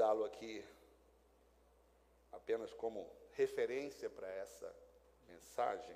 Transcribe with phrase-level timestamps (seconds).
[0.00, 0.64] usá-lo aqui
[2.32, 4.74] apenas como referência para essa
[5.28, 5.94] mensagem.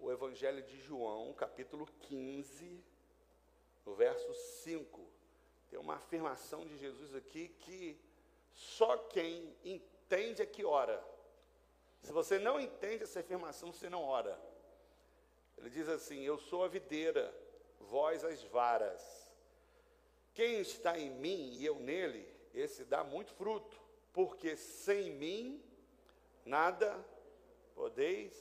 [0.00, 2.84] O Evangelho de João, capítulo 15,
[3.86, 4.34] no verso
[4.64, 5.08] 5,
[5.70, 7.96] tem uma afirmação de Jesus aqui que
[8.52, 11.00] só quem entende é que ora.
[12.02, 14.36] Se você não entende essa afirmação, você não ora.
[15.56, 17.32] Ele diz assim: Eu sou a videira,
[17.78, 19.27] vós as varas.
[20.38, 22.24] Quem está em mim e eu nele,
[22.54, 23.76] esse dá muito fruto,
[24.12, 25.60] porque sem mim
[26.44, 26.96] nada
[27.74, 28.32] podeis.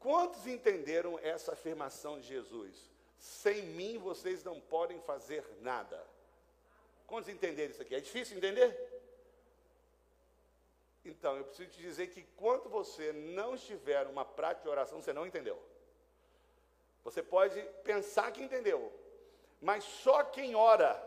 [0.00, 2.90] Quantos entenderam essa afirmação de Jesus?
[3.16, 6.04] Sem mim vocês não podem fazer nada.
[7.06, 7.94] Quantos entenderam isso aqui?
[7.94, 8.76] É difícil entender?
[11.04, 15.12] Então, eu preciso te dizer que quando você não estiver numa prática de oração, você
[15.12, 15.62] não entendeu.
[17.04, 18.92] Você pode pensar que entendeu,
[19.60, 21.00] mas só quem ora,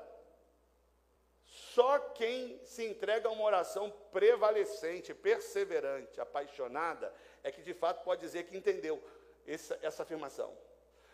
[1.46, 7.14] só quem se entrega a uma oração prevalecente, perseverante, apaixonada,
[7.44, 9.02] é que de fato pode dizer que entendeu
[9.48, 10.56] essa, essa afirmação.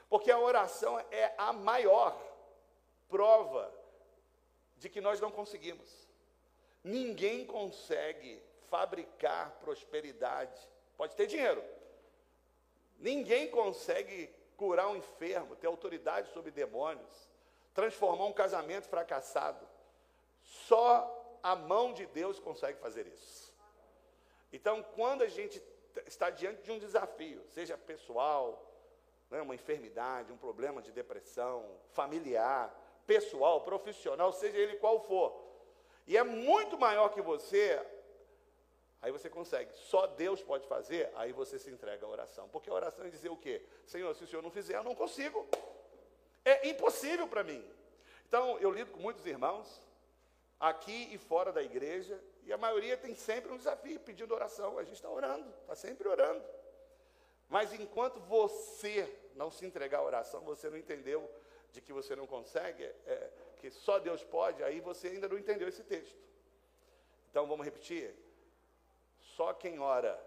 [0.09, 2.17] Porque a oração é a maior
[3.07, 3.73] prova
[4.77, 6.07] de que nós não conseguimos.
[6.83, 10.67] Ninguém consegue fabricar prosperidade.
[10.95, 11.63] Pode ter dinheiro.
[12.97, 17.27] Ninguém consegue curar um enfermo, ter autoridade sobre demônios
[17.77, 19.63] transformar um casamento fracassado.
[20.41, 23.53] Só a mão de Deus consegue fazer isso.
[24.51, 25.61] Então, quando a gente
[26.07, 28.65] está diante de um desafio, seja pessoal,
[29.29, 35.39] né, uma enfermidade, um problema de depressão, familiar, pessoal, profissional, seja ele qual for,
[36.07, 37.79] e é muito maior que você,
[39.01, 39.71] aí você consegue.
[39.75, 42.47] Só Deus pode fazer, aí você se entrega à oração.
[42.49, 43.61] Porque a oração é dizer o quê?
[43.85, 45.47] Senhor, se o Senhor não fizer, eu não consigo.
[46.43, 47.63] É impossível para mim.
[48.27, 49.81] Então, eu lido com muitos irmãos,
[50.59, 54.77] aqui e fora da igreja, e a maioria tem sempre um desafio, pedindo oração.
[54.77, 56.43] A gente está orando, está sempre orando.
[57.49, 61.29] Mas enquanto você não se entregar à oração, você não entendeu
[61.71, 65.67] de que você não consegue, é, que só Deus pode, aí você ainda não entendeu
[65.67, 66.17] esse texto.
[67.29, 68.13] Então vamos repetir?
[69.37, 70.19] Só quem ora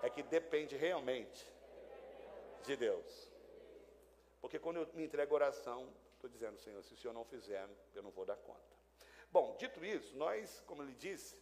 [0.00, 1.44] é que depende realmente
[2.62, 3.32] de Deus.
[4.40, 7.68] Porque quando eu me entrego a oração, estou dizendo, Senhor, se o Senhor não fizer,
[7.96, 8.76] eu não vou dar conta.
[9.32, 11.36] Bom, dito isso, nós, como ele disse,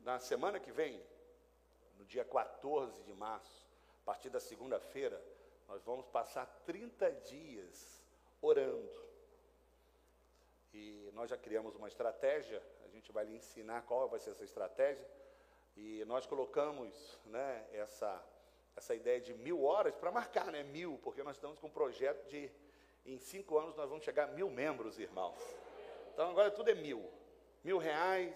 [0.00, 1.00] na semana que vem,
[1.98, 3.64] no dia 14 de março,
[4.02, 5.24] a partir da segunda-feira,
[5.68, 8.02] nós vamos passar 30 dias
[8.40, 8.90] orando.
[10.74, 12.60] E nós já criamos uma estratégia,
[12.92, 15.06] gente vai lhe ensinar qual vai ser essa estratégia.
[15.76, 18.22] E nós colocamos né, essa
[18.74, 20.62] essa ideia de mil horas para marcar, né?
[20.62, 22.50] Mil, porque nós estamos com um projeto de
[23.04, 25.38] em cinco anos nós vamos chegar a mil membros, irmãos.
[26.12, 27.10] Então agora tudo é mil.
[27.64, 28.34] Mil reais,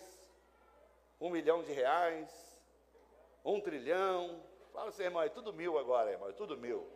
[1.21, 2.31] um milhão de reais,
[3.45, 4.43] um trilhão.
[4.73, 6.87] Fala assim, irmão, é tudo mil agora, irmão, é tudo mil.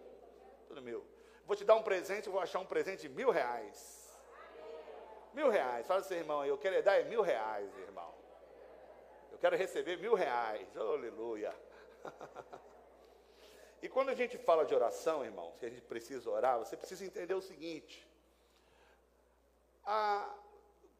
[0.69, 1.05] Tudo mil.
[1.47, 4.00] Vou te dar um presente, vou achar um presente de mil reais.
[5.33, 5.87] Mil reais.
[5.87, 8.15] Fala assim, irmão, eu quero dar é mil reais, irmão.
[9.31, 10.69] Eu quero receber mil reais.
[10.77, 11.55] Oh, aleluia.
[13.83, 17.05] E quando a gente fala de oração, irmão, se a gente precisa orar, você precisa
[17.05, 18.07] entender o seguinte:
[19.85, 20.35] a,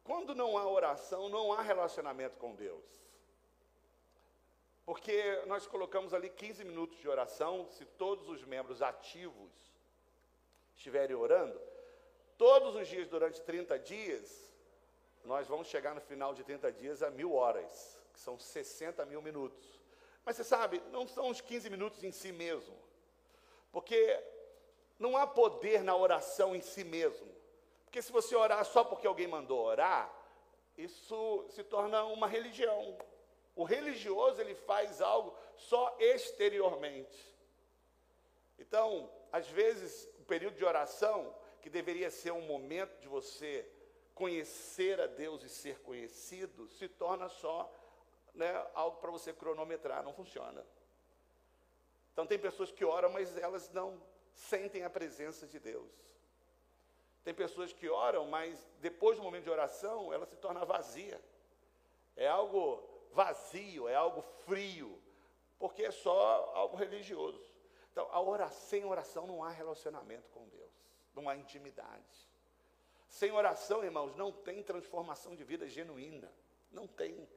[0.03, 2.83] quando não há oração, não há relacionamento com Deus.
[4.83, 9.51] Porque nós colocamos ali 15 minutos de oração, se todos os membros ativos
[10.75, 11.61] estiverem orando,
[12.41, 14.51] todos os dias durante 30 dias,
[15.23, 19.21] nós vamos chegar no final de 30 dias a mil horas, que são 60 mil
[19.21, 19.79] minutos.
[20.25, 22.75] Mas você sabe, não são os 15 minutos em si mesmo.
[23.71, 24.19] Porque
[24.97, 27.31] não há poder na oração em si mesmo.
[27.85, 30.11] Porque se você orar só porque alguém mandou orar,
[30.75, 32.97] isso se torna uma religião.
[33.55, 37.37] O religioso ele faz algo só exteriormente.
[38.57, 43.67] Então, às vezes, o período de oração, que deveria ser um momento de você
[44.13, 47.71] conhecer a Deus e ser conhecido, se torna só
[48.33, 50.65] né, algo para você cronometrar, não funciona.
[52.11, 54.01] Então tem pessoas que oram, mas elas não
[54.33, 55.89] sentem a presença de Deus.
[57.23, 61.21] Tem pessoas que oram, mas depois do momento de oração, ela se torna vazia.
[62.15, 62.83] É algo
[63.13, 64.99] vazio, é algo frio,
[65.59, 67.41] porque é só algo religioso.
[67.91, 70.60] Então, a oração, sem oração não há relacionamento com Deus,
[71.29, 72.29] há intimidade.
[73.07, 76.31] Sem oração, irmãos, não tem transformação de vida genuína.
[76.71, 77.27] Não tem.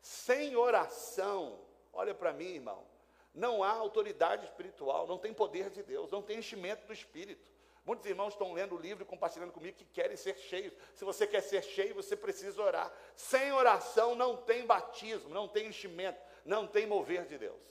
[0.00, 1.60] Sem oração,
[1.92, 2.86] olha para mim, irmão,
[3.34, 7.46] não há autoridade espiritual, não tem poder de Deus, não tem enchimento do Espírito.
[7.84, 10.74] Muitos irmãos estão lendo o livro e compartilhando comigo que querem ser cheios.
[10.94, 12.92] Se você quer ser cheio, você precisa orar.
[13.16, 17.62] Sem oração não tem batismo, não tem enchimento, não tem mover de Deus.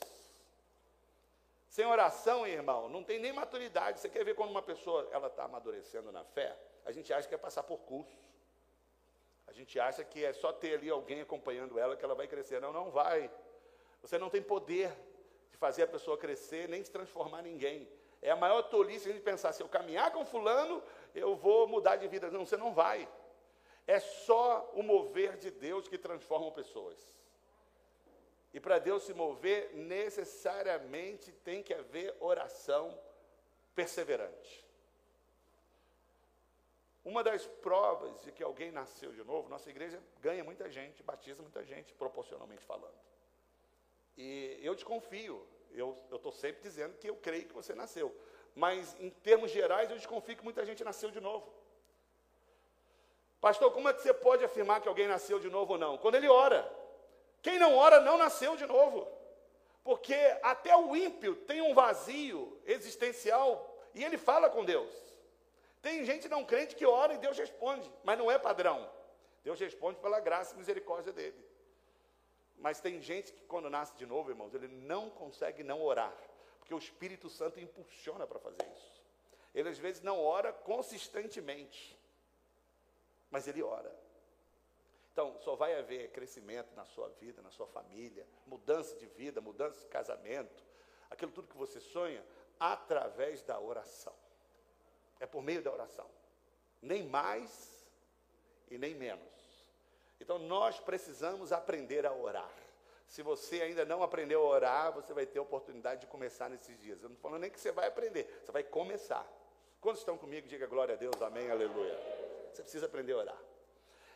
[1.70, 4.00] Sem oração, irmão, não tem nem maturidade.
[4.00, 6.58] Você quer ver quando uma pessoa ela está amadurecendo na fé?
[6.86, 8.18] A gente acha que é passar por curso.
[9.48, 12.62] A gente acha que é só ter ali alguém acompanhando ela que ela vai crescer.
[12.62, 13.30] Não, não vai.
[14.02, 14.92] Você não tem poder
[15.50, 17.88] de fazer a pessoa crescer, nem de transformar ninguém.
[18.22, 20.84] É a maior tolice a gente pensar, se eu caminhar com fulano,
[21.14, 22.30] eu vou mudar de vida.
[22.32, 23.08] Não, você não vai.
[23.86, 27.17] É só o mover de Deus que transforma pessoas.
[28.58, 33.00] E para Deus se mover, necessariamente tem que haver oração
[33.76, 34.66] perseverante.
[37.06, 41.44] Uma das provas de que alguém nasceu de novo, nossa igreja ganha muita gente, batiza
[41.44, 43.00] muita gente, proporcionalmente falando.
[44.18, 48.12] E eu desconfio, eu estou sempre dizendo que eu creio que você nasceu.
[48.56, 51.48] Mas, em termos gerais, eu desconfio que muita gente nasceu de novo.
[53.40, 55.96] Pastor, como é que você pode afirmar que alguém nasceu de novo ou não?
[56.00, 56.77] Quando ele ora.
[57.48, 59.08] Quem não ora não nasceu de novo.
[59.82, 60.14] Porque
[60.44, 64.94] até o ímpio tem um vazio existencial e ele fala com Deus.
[65.82, 68.92] Tem gente não crente que ora e Deus responde, mas não é padrão.
[69.46, 71.42] Deus responde pela graça e misericórdia dele.
[72.58, 76.14] Mas tem gente que, quando nasce de novo, irmãos, ele não consegue não orar,
[76.60, 79.02] porque o Espírito Santo impulsiona para fazer isso.
[79.56, 81.98] Ele às vezes não ora consistentemente,
[83.32, 84.07] mas ele ora.
[85.18, 89.80] Então, só vai haver crescimento na sua vida, na sua família, mudança de vida, mudança
[89.80, 90.64] de casamento,
[91.10, 92.24] aquilo tudo que você sonha,
[92.60, 94.14] através da oração.
[95.20, 96.08] É por meio da oração.
[96.84, 97.90] Nem mais
[98.70, 99.66] e nem menos.
[100.20, 102.54] Então nós precisamos aprender a orar.
[103.08, 106.80] Se você ainda não aprendeu a orar, você vai ter a oportunidade de começar nesses
[106.80, 107.02] dias.
[107.02, 109.28] Eu não estou falando nem que você vai aprender, você vai começar.
[109.82, 110.48] Quantos estão comigo?
[110.48, 111.98] Diga glória a Deus, amém, aleluia.
[112.54, 113.57] Você precisa aprender a orar.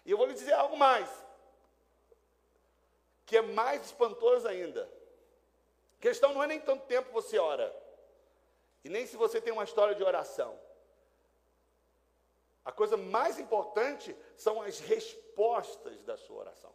[0.06, 1.10] E eu vou lhe dizer algo mais,
[3.26, 4.92] que é mais espantoso ainda.
[5.98, 7.76] A questão não é nem tanto tempo você ora,
[8.84, 10.60] e nem se você tem uma história de oração.
[12.64, 16.72] A coisa mais importante são as respostas da sua oração.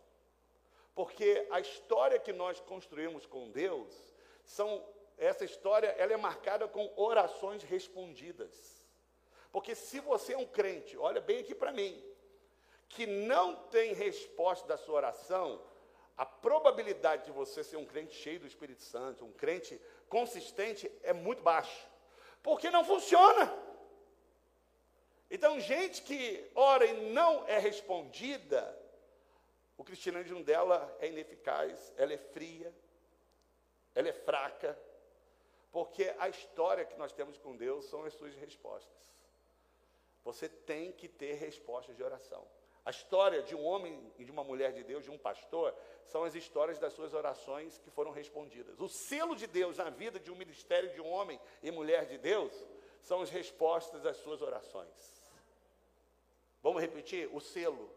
[0.94, 3.92] Porque a história que nós construímos com Deus,
[4.44, 4.84] são
[5.18, 8.86] essa história ela é marcada com orações respondidas.
[9.50, 12.02] Porque se você é um crente, olha bem aqui para mim,
[12.88, 15.62] que não tem resposta da sua oração,
[16.16, 21.12] a probabilidade de você ser um crente cheio do Espírito Santo, um crente consistente, é
[21.12, 21.86] muito baixa.
[22.42, 23.52] Porque não funciona.
[25.30, 28.80] Então, gente que ora e não é respondida,
[29.76, 32.72] o cristianismo dela é ineficaz, ela é fria,
[33.94, 34.78] ela é fraca,
[35.70, 39.14] porque a história que nós temos com Deus são as suas respostas.
[40.24, 42.46] Você tem que ter respostas de oração.
[42.86, 45.74] A história de um homem e de uma mulher de Deus, de um pastor,
[46.04, 48.78] são as histórias das suas orações que foram respondidas.
[48.78, 52.16] O selo de Deus na vida de um ministério de um homem e mulher de
[52.16, 52.52] Deus
[53.00, 55.20] são as respostas às suas orações.
[56.62, 57.28] Vamos repetir?
[57.34, 57.90] O selo.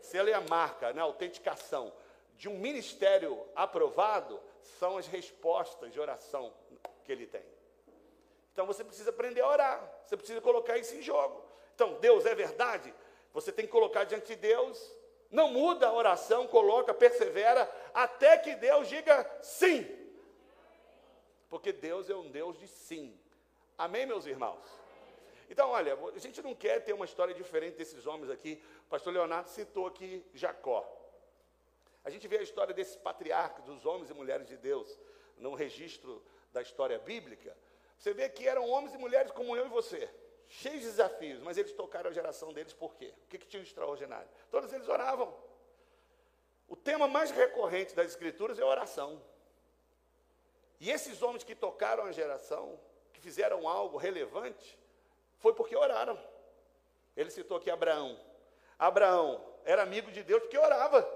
[0.00, 1.92] Selo é a marca, né, a autenticação
[2.38, 6.54] de um ministério aprovado são as respostas de oração
[7.04, 7.44] que ele tem.
[8.54, 11.44] Então você precisa aprender a orar, você precisa colocar isso em jogo.
[11.74, 12.92] Então, Deus é verdade?
[13.36, 14.96] Você tem que colocar diante de Deus,
[15.30, 19.86] não muda a oração, coloca, persevera, até que Deus diga sim.
[21.50, 23.14] Porque Deus é um Deus de sim.
[23.76, 24.64] Amém, meus irmãos?
[25.50, 28.58] Então, olha, a gente não quer ter uma história diferente desses homens aqui.
[28.86, 30.90] O pastor Leonardo citou aqui Jacó.
[32.04, 34.98] A gente vê a história desses patriarcas, dos homens e mulheres de Deus,
[35.36, 36.24] no registro
[36.54, 37.54] da história bíblica.
[37.98, 40.08] Você vê que eram homens e mulheres como eu e você,
[40.48, 43.12] cheios de desafios, mas eles tocaram a geração deles por quê?
[43.24, 44.28] O que, que tinha de extraordinário?
[44.50, 45.34] Todos eles oravam.
[46.68, 49.22] O tema mais recorrente das Escrituras é oração.
[50.80, 52.78] E esses homens que tocaram a geração,
[53.12, 54.78] que fizeram algo relevante,
[55.38, 56.18] foi porque oraram.
[57.16, 58.18] Ele citou aqui Abraão.
[58.78, 61.08] Abraão era amigo de Deus porque orava.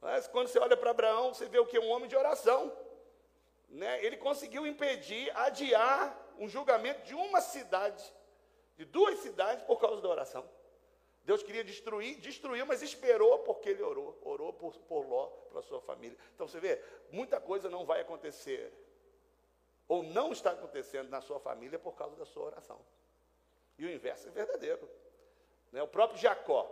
[0.00, 1.78] Mas quando você olha para Abraão, você vê o que?
[1.78, 2.72] Um homem de oração.
[3.68, 4.04] Né?
[4.04, 8.04] Ele conseguiu impedir, adiar um julgamento de uma cidade,
[8.76, 10.48] de duas cidades, por causa da oração.
[11.24, 14.18] Deus queria destruir, destruiu, mas esperou porque ele orou.
[14.22, 16.16] Orou por, por Ló, para sua família.
[16.34, 18.72] Então você vê, muita coisa não vai acontecer
[19.86, 22.80] ou não está acontecendo na sua família por causa da sua oração.
[23.78, 24.88] E o inverso é verdadeiro.
[25.72, 25.82] Né?
[25.82, 26.70] O próprio Jacó,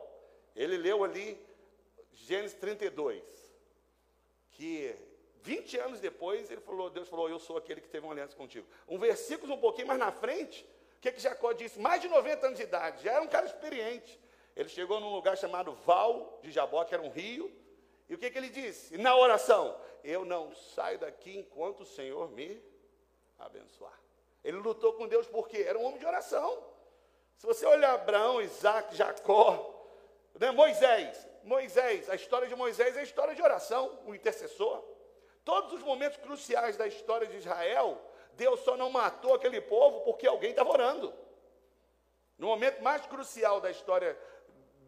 [0.54, 1.38] ele leu ali
[2.12, 3.22] Gênesis 32,
[4.52, 4.96] que
[5.46, 8.66] 20 anos depois ele falou, Deus falou, eu sou aquele que teve uma aliança contigo.
[8.88, 11.78] Um versículo um pouquinho mais na frente, O que, que Jacó disse?
[11.78, 14.20] Mais de 90 anos de idade, já era um cara experiente.
[14.56, 17.52] Ele chegou num lugar chamado Val de Jabó, que era um rio,
[18.08, 18.96] e o que, que ele disse?
[18.98, 22.60] Na oração: Eu não saio daqui enquanto o Senhor me
[23.38, 24.00] abençoar.
[24.42, 26.60] Ele lutou com Deus porque era um homem de oração.
[27.36, 29.90] Se você olhar Abraão, Isaac, Jacó,
[30.40, 34.95] né, Moisés, Moisés, a história de Moisés é a história de oração, o intercessor.
[35.46, 40.26] Todos os momentos cruciais da história de Israel, Deus só não matou aquele povo porque
[40.26, 41.14] alguém estava orando.
[42.36, 44.18] No momento mais crucial da história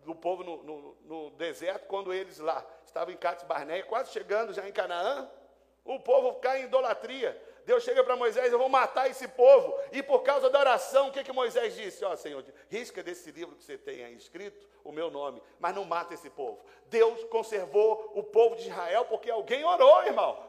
[0.04, 4.52] do povo no, no, no deserto, quando eles lá estavam em Cades Barneia, quase chegando
[4.52, 5.30] já em Canaã,
[5.84, 7.40] o povo cai em idolatria.
[7.64, 9.78] Deus chega para Moisés, eu vou matar esse povo.
[9.92, 12.04] E por causa da oração, o que, que Moisés disse?
[12.04, 15.74] Ó oh, Senhor, risca desse livro que você tem aí escrito o meu nome, mas
[15.74, 16.58] não mata esse povo.
[16.86, 20.47] Deus conservou o povo de Israel porque alguém orou, irmão.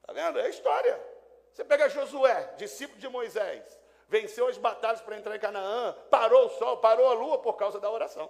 [0.00, 0.38] Está vendo?
[0.40, 1.00] É história.
[1.52, 3.80] Você pega Josué, discípulo de Moisés
[4.10, 7.78] venceu as batalhas para entrar em Canaã, parou o sol, parou a lua por causa
[7.78, 8.28] da oração.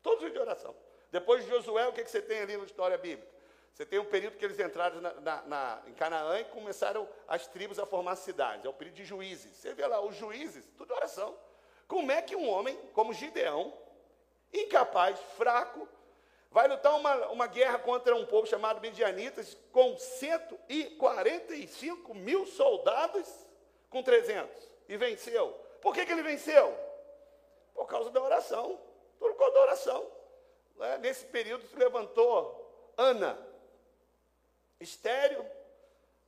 [0.00, 0.74] Todos os de oração.
[1.10, 3.30] Depois de Josué, o que, que você tem ali na história bíblica?
[3.72, 7.46] Você tem um período que eles entraram na, na, na, em Canaã e começaram as
[7.48, 8.64] tribos a formar cidades.
[8.64, 9.56] É o período de juízes.
[9.56, 11.36] Você vê lá, os juízes, tudo oração.
[11.88, 13.76] Como é que um homem como Gideão,
[14.52, 15.88] incapaz, fraco,
[16.52, 23.28] vai lutar uma, uma guerra contra um povo chamado Midianitas com 145 mil soldados
[23.90, 24.72] com 300?
[24.88, 25.52] e venceu.
[25.80, 26.76] Por que, que ele venceu?
[27.74, 28.78] Por causa da oração.
[29.18, 30.06] Por causa da oração.
[30.76, 30.98] Né?
[30.98, 32.60] Nesse período se levantou
[32.96, 33.38] Ana,
[34.78, 35.44] estéreo,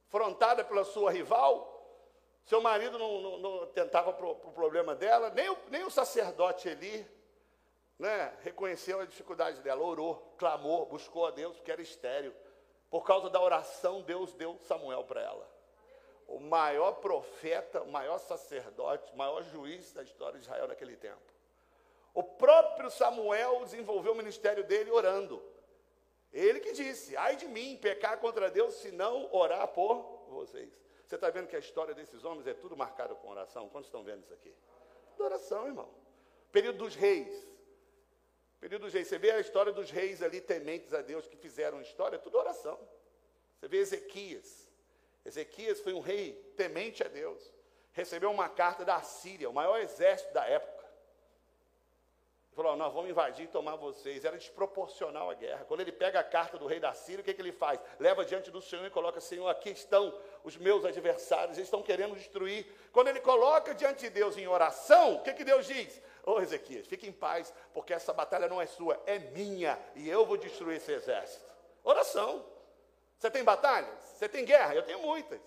[0.09, 1.71] frontada pela sua rival.
[2.47, 5.91] Seu marido não, não, não tentava para o pro problema dela, nem o, nem o
[5.91, 7.07] sacerdote Eli
[7.99, 12.35] né, reconheceu a dificuldade dela, orou, clamou, buscou a Deus, porque era estéreo.
[12.91, 15.55] Por causa da oração, Deus deu Samuel para ela
[16.27, 21.23] o maior profeta, o maior sacerdote, o maior juiz da história de Israel naquele tempo.
[22.13, 25.43] O próprio Samuel desenvolveu o ministério dele orando.
[26.33, 30.73] Ele que disse: ai de mim, pecar contra Deus, se não orar por vocês.
[31.07, 33.69] Você está vendo que a história desses homens é tudo marcado com oração?
[33.69, 34.55] Quantos estão vendo isso aqui?
[35.11, 35.89] Tudo oração, irmão.
[36.51, 37.47] Período dos reis.
[38.65, 38.95] Período dos.
[38.95, 42.81] Você vê a história dos reis ali, tementes a Deus, que fizeram história, tudo oração.
[43.61, 44.67] Você vê Ezequias.
[45.23, 47.53] Ezequias foi um rei temente a Deus.
[47.93, 50.83] Recebeu uma carta da Síria, o maior exército da época.
[52.47, 54.25] Ele falou: Nós vamos invadir e tomar vocês.
[54.25, 55.67] Era desproporcional a guerra.
[55.67, 57.79] Quando ele pega a carta do rei da Síria, o que, que ele faz?
[57.99, 62.17] Leva diante do Senhor e coloca: Senhor, aqui estão os meus adversários, eles estão querendo
[62.17, 62.67] destruir.
[62.93, 66.01] Quando ele coloca diante de Deus em oração, o que, que Deus diz?
[66.27, 70.09] Ô oh, Ezequias, fique em paz, porque essa batalha não é sua, é minha, e
[70.09, 71.45] eu vou destruir esse exército.
[71.83, 72.45] Oração.
[73.19, 73.95] Você tem batalhas?
[74.05, 74.75] Você tem guerra?
[74.75, 75.41] Eu tenho muitas.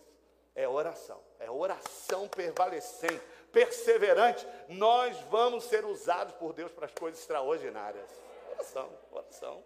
[0.54, 1.20] É oração.
[1.40, 4.48] É oração prevalecente, perseverante.
[4.70, 8.10] Nós vamos ser usados por Deus para as coisas extraordinárias.
[8.52, 9.64] Oração, oração.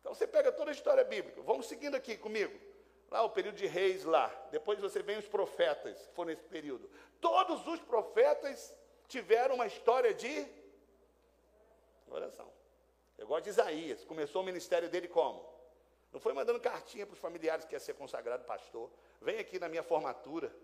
[0.00, 1.42] Então você pega toda a história bíblica.
[1.42, 2.56] Vamos seguindo aqui comigo.
[3.10, 4.32] Lá o período de reis lá.
[4.50, 6.88] Depois você vem os profetas, que foram nesse período.
[7.20, 8.74] Todos os profetas
[9.10, 10.46] tiveram uma história de
[12.08, 12.48] oração.
[13.18, 14.04] Eu gosto de Isaías.
[14.04, 15.44] Começou o ministério dele como?
[16.12, 18.90] Não foi mandando cartinha para os familiares que quer ser consagrado pastor.
[19.20, 20.54] Vem aqui na minha formatura.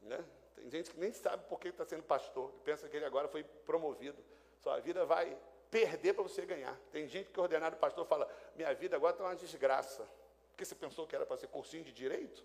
[0.00, 0.24] Né?
[0.54, 2.50] Tem gente que nem sabe por que está sendo pastor.
[2.64, 4.22] Pensa que ele agora foi promovido.
[4.62, 5.36] Sua vida vai
[5.70, 6.78] perder para você ganhar.
[6.92, 10.08] Tem gente que é ordenado pastor fala: Minha vida agora está uma desgraça.
[10.50, 12.44] Porque você pensou que era para ser cursinho de direito?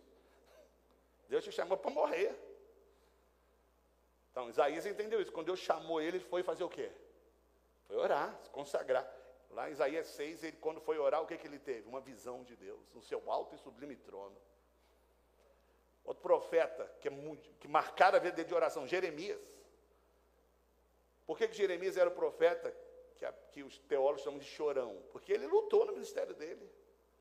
[1.30, 2.51] Deus te chamou para morrer.
[4.32, 5.32] Então, Isaías entendeu isso.
[5.32, 6.90] Quando Deus chamou ele, ele foi fazer o quê?
[7.86, 9.06] Foi orar, se consagrar.
[9.50, 11.88] Lá em Isaías 6, ele, quando foi orar, o que, que ele teve?
[11.88, 14.38] Uma visão de Deus, no seu alto e sublime trono.
[16.06, 19.42] Outro profeta que, é muito, que marcaram a vida dele de oração, Jeremias.
[21.26, 22.74] Por que, que Jeremias era o profeta
[23.16, 25.04] que, a, que os teólogos chamam de chorão?
[25.12, 26.72] Porque ele lutou no ministério dele.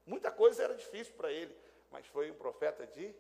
[0.07, 1.55] Muita coisa era difícil para ele,
[1.91, 3.15] mas foi um profeta de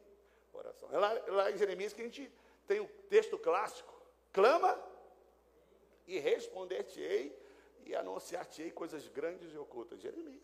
[0.53, 0.89] oração.
[0.93, 2.33] É lá, é lá em Jeremias que a gente
[2.71, 3.93] tem o um texto clássico:
[4.33, 4.81] clama
[6.07, 7.37] e responder-te-ei
[7.85, 10.00] e anunciar-te-ei coisas grandes e ocultas.
[10.00, 10.41] Jeremias.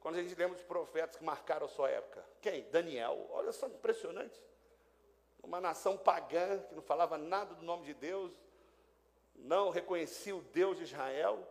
[0.00, 2.24] Quando a gente lembra dos profetas que marcaram a sua época.
[2.40, 2.62] Quem?
[2.70, 3.28] Daniel.
[3.30, 4.42] Olha só, impressionante.
[5.42, 8.32] Uma nação pagã que não falava nada do nome de Deus,
[9.34, 11.46] não reconhecia o Deus de Israel.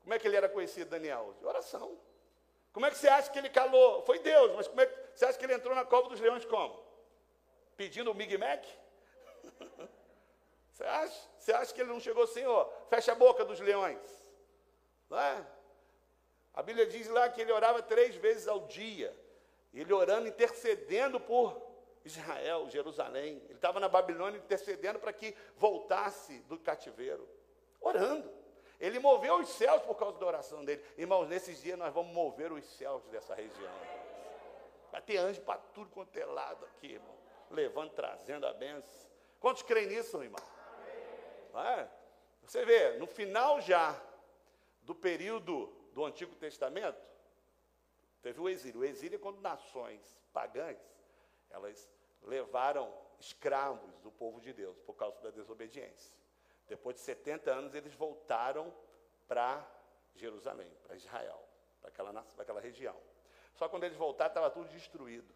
[0.00, 1.34] Como é que ele era conhecido, Daniel?
[1.40, 1.98] De oração.
[2.72, 4.02] Como é que você acha que ele calou?
[4.02, 6.44] Foi Deus, mas como é que você acha que ele entrou na cova dos leões
[6.44, 6.85] como?
[7.76, 8.64] Pedindo o Big Mac?
[10.72, 11.28] Você acha?
[11.38, 14.00] Você acha que ele não chegou assim, ó, fecha a boca dos leões?
[15.08, 15.46] Não é?
[16.52, 19.16] A Bíblia diz lá que ele orava três vezes ao dia.
[19.72, 21.60] Ele orando, intercedendo por
[22.04, 23.42] Israel, Jerusalém.
[23.44, 27.28] Ele estava na Babilônia intercedendo para que voltasse do cativeiro,
[27.80, 28.30] orando.
[28.80, 30.82] Ele moveu os céus por causa da oração dele.
[30.96, 33.72] Irmãos, nesses dias nós vamos mover os céus dessa região.
[34.90, 37.16] Vai ter anjo para tudo quanto é lado aqui, irmão.
[37.50, 39.06] Levando, trazendo a benção.
[39.40, 40.42] Quantos creem nisso, irmão?
[41.54, 41.88] É?
[42.42, 44.00] Você vê, no final já
[44.82, 47.00] do período do Antigo Testamento,
[48.22, 48.80] teve o exílio.
[48.80, 50.78] O exílio é quando nações pagãs,
[51.50, 51.90] elas
[52.22, 56.14] levaram escravos do povo de Deus por causa da desobediência.
[56.68, 58.74] Depois de 70 anos, eles voltaram
[59.26, 59.66] para
[60.14, 61.42] Jerusalém, para Israel,
[61.80, 62.96] para aquela, para aquela região.
[63.54, 65.32] Só quando eles voltaram, estava tudo destruído.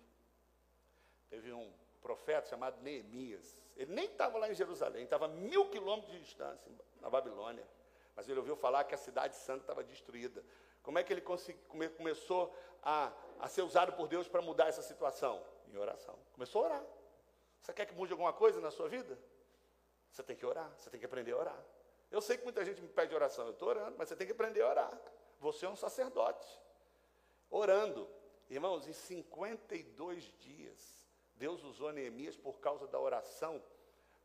[1.28, 3.56] Teve um profeta chamado Neemias.
[3.76, 7.66] Ele nem estava lá em Jerusalém, estava mil quilômetros de distância, na Babilônia.
[8.14, 10.44] Mas ele ouviu falar que a cidade santa estava destruída.
[10.82, 14.82] Como é que ele come, começou a, a ser usado por Deus para mudar essa
[14.82, 15.42] situação?
[15.68, 16.18] Em oração.
[16.32, 16.84] Começou a orar.
[17.60, 19.16] Você quer que mude alguma coisa na sua vida?
[20.10, 21.64] Você tem que orar, você tem que aprender a orar.
[22.10, 24.32] Eu sei que muita gente me pede oração, eu estou orando, mas você tem que
[24.32, 25.00] aprender a orar.
[25.38, 26.60] Você é um sacerdote.
[27.48, 28.08] Orando.
[28.48, 30.99] Irmãos, em 52 dias,
[31.40, 33.62] Deus usou Neemias por causa da oração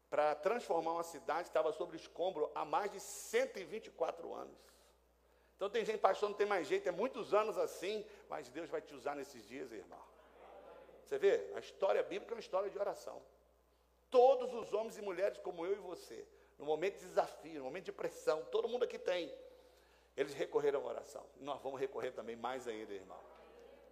[0.09, 4.59] para transformar uma cidade que estava sobre escombro há mais de 124 anos.
[5.55, 8.81] Então tem gente, pastor, não tem mais jeito, é muitos anos assim, mas Deus vai
[8.81, 10.03] te usar nesses dias, irmão.
[11.05, 13.21] Você vê, a história bíblica é uma história de oração.
[14.11, 16.27] Todos os homens e mulheres como eu e você,
[16.59, 19.33] no momento de desafio, no momento de pressão, todo mundo aqui tem,
[20.17, 21.25] eles recorreram à oração.
[21.39, 23.34] Nós vamos recorrer também mais ainda, irmão.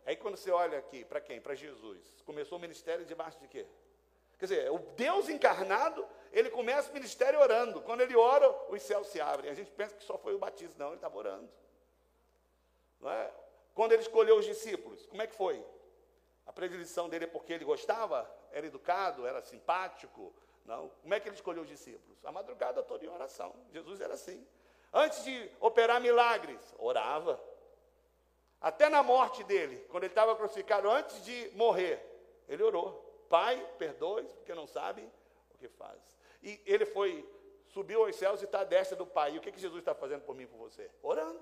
[0.05, 1.39] Aí quando você olha aqui, para quem?
[1.39, 2.21] Para Jesus.
[2.25, 3.65] Começou o ministério debaixo de quê?
[4.37, 7.81] Quer dizer, o Deus encarnado, ele começa o ministério orando.
[7.81, 9.49] Quando ele ora, os céus se abrem.
[9.49, 10.75] A gente pensa que só foi o batismo.
[10.77, 11.49] Não, ele estava orando.
[12.99, 13.31] Não é?
[13.73, 15.63] Quando ele escolheu os discípulos, como é que foi?
[16.45, 18.29] A predileção dele é porque ele gostava?
[18.51, 19.25] Era educado?
[19.25, 20.33] Era simpático?
[20.65, 20.89] Não.
[21.01, 22.23] Como é que ele escolheu os discípulos?
[22.25, 23.55] A madrugada toda em oração.
[23.71, 24.45] Jesus era assim.
[24.91, 27.41] Antes de operar milagres, orava.
[28.63, 32.01] Até na morte dele, quando ele estava crucificado, antes de morrer,
[32.47, 32.93] ele orou.
[33.29, 35.01] Pai, perdoe, porque não sabe
[35.53, 35.99] o que faz.
[36.41, 37.29] E ele foi,
[37.67, 39.33] subiu aos céus e está à destra do Pai.
[39.33, 40.89] E o que, que Jesus está fazendo por mim e por você?
[41.01, 41.41] Orando.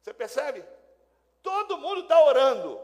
[0.00, 0.64] Você percebe?
[1.42, 2.80] Todo mundo está orando.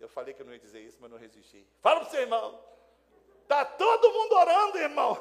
[0.00, 1.64] Eu falei que eu não ia dizer isso, mas não resisti.
[1.80, 2.60] Fala para o seu irmão.
[3.42, 5.16] Está todo mundo orando, irmão.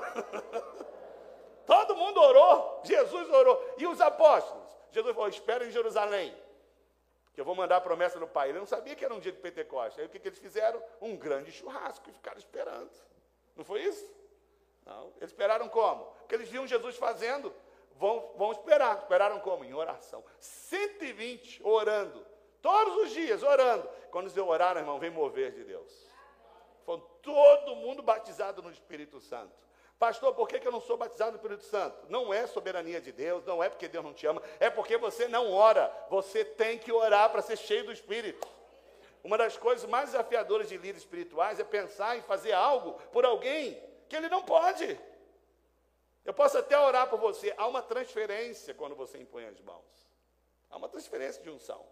[1.67, 2.81] todo mundo orou.
[2.83, 3.75] Jesus orou.
[3.77, 4.75] E os apóstolos?
[4.91, 6.35] Jesus falou: espera em Jerusalém.
[7.33, 8.49] Que eu vou mandar a promessa do Pai.
[8.49, 9.99] Ele não sabia que era um dia de Pentecostes.
[9.99, 10.81] Aí o que, que eles fizeram?
[11.01, 12.91] Um grande churrasco e ficaram esperando.
[13.55, 14.13] Não foi isso?
[14.85, 15.07] Não.
[15.17, 16.05] Eles esperaram como?
[16.19, 17.53] Porque eles viam Jesus fazendo.
[17.95, 18.99] Vão, vão esperar.
[18.99, 19.63] Esperaram como?
[19.63, 20.23] Em oração.
[20.39, 22.25] 120 orando.
[22.61, 23.89] Todos os dias orando.
[24.11, 26.07] Quando eles oraram, irmão, vem mover de Deus.
[26.85, 29.65] Foi todo mundo batizado no Espírito Santo.
[29.99, 32.05] Pastor, por que, que eu não sou batizado no Espírito Santo?
[32.09, 35.27] Não é soberania de Deus, não é porque Deus não te ama, é porque você
[35.27, 35.91] não ora.
[36.09, 38.45] Você tem que orar para ser cheio do Espírito.
[39.23, 43.81] Uma das coisas mais desafiadoras de líderes espirituais é pensar em fazer algo por alguém
[44.09, 44.99] que ele não pode.
[46.25, 47.53] Eu posso até orar por você.
[47.57, 49.83] Há uma transferência quando você impõe as mãos.
[50.69, 51.85] Há uma transferência de unção.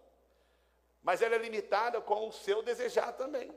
[1.02, 3.50] Mas ela é limitada com o seu desejar também.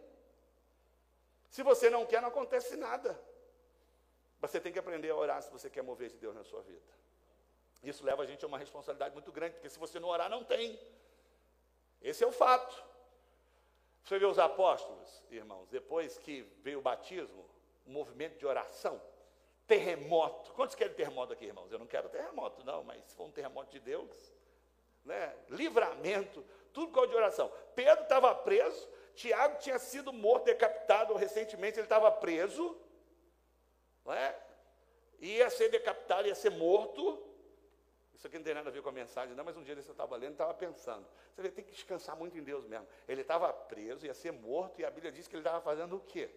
[1.49, 3.19] Se você não quer, não acontece nada.
[4.47, 6.93] Você tem que aprender a orar se você quer mover de Deus na sua vida.
[7.83, 10.43] Isso leva a gente a uma responsabilidade muito grande, porque se você não orar, não
[10.43, 10.79] tem.
[12.01, 12.83] Esse é o fato.
[14.03, 17.43] Você vê os apóstolos, irmãos, depois que veio o batismo,
[17.85, 19.01] o movimento de oração,
[19.65, 20.51] terremoto.
[20.53, 21.71] Quantos querem terremoto aqui, irmãos?
[21.71, 24.31] Eu não quero terremoto, não, mas for um terremoto de Deus,
[25.03, 25.35] né?
[25.49, 27.51] livramento, tudo com de oração.
[27.73, 32.77] Pedro estava preso, Tiago tinha sido morto, decapitado recentemente, ele estava preso,
[34.05, 34.39] não é?
[35.19, 37.21] ia ser decapitado, ia ser morto.
[38.13, 39.89] Isso aqui não tem nada a ver com a mensagem, não, mas um dia desse
[39.89, 41.05] eu estava lendo e estava pensando.
[41.33, 42.87] Você vê, tem que descansar muito em Deus mesmo.
[43.07, 45.99] Ele estava preso, ia ser morto, e a Bíblia diz que ele estava fazendo o
[45.99, 46.29] quê?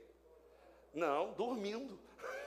[0.92, 1.98] Não, dormindo.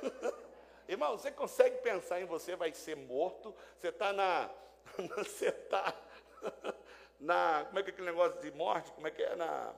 [0.87, 3.55] Irmão, você consegue pensar em você vai ser morto?
[3.77, 4.49] Você está na.
[5.15, 5.95] Você está
[7.19, 7.63] na.
[7.65, 8.91] Como é que é aquele negócio de morte?
[8.91, 9.35] Como é que é?
[9.35, 9.73] Na.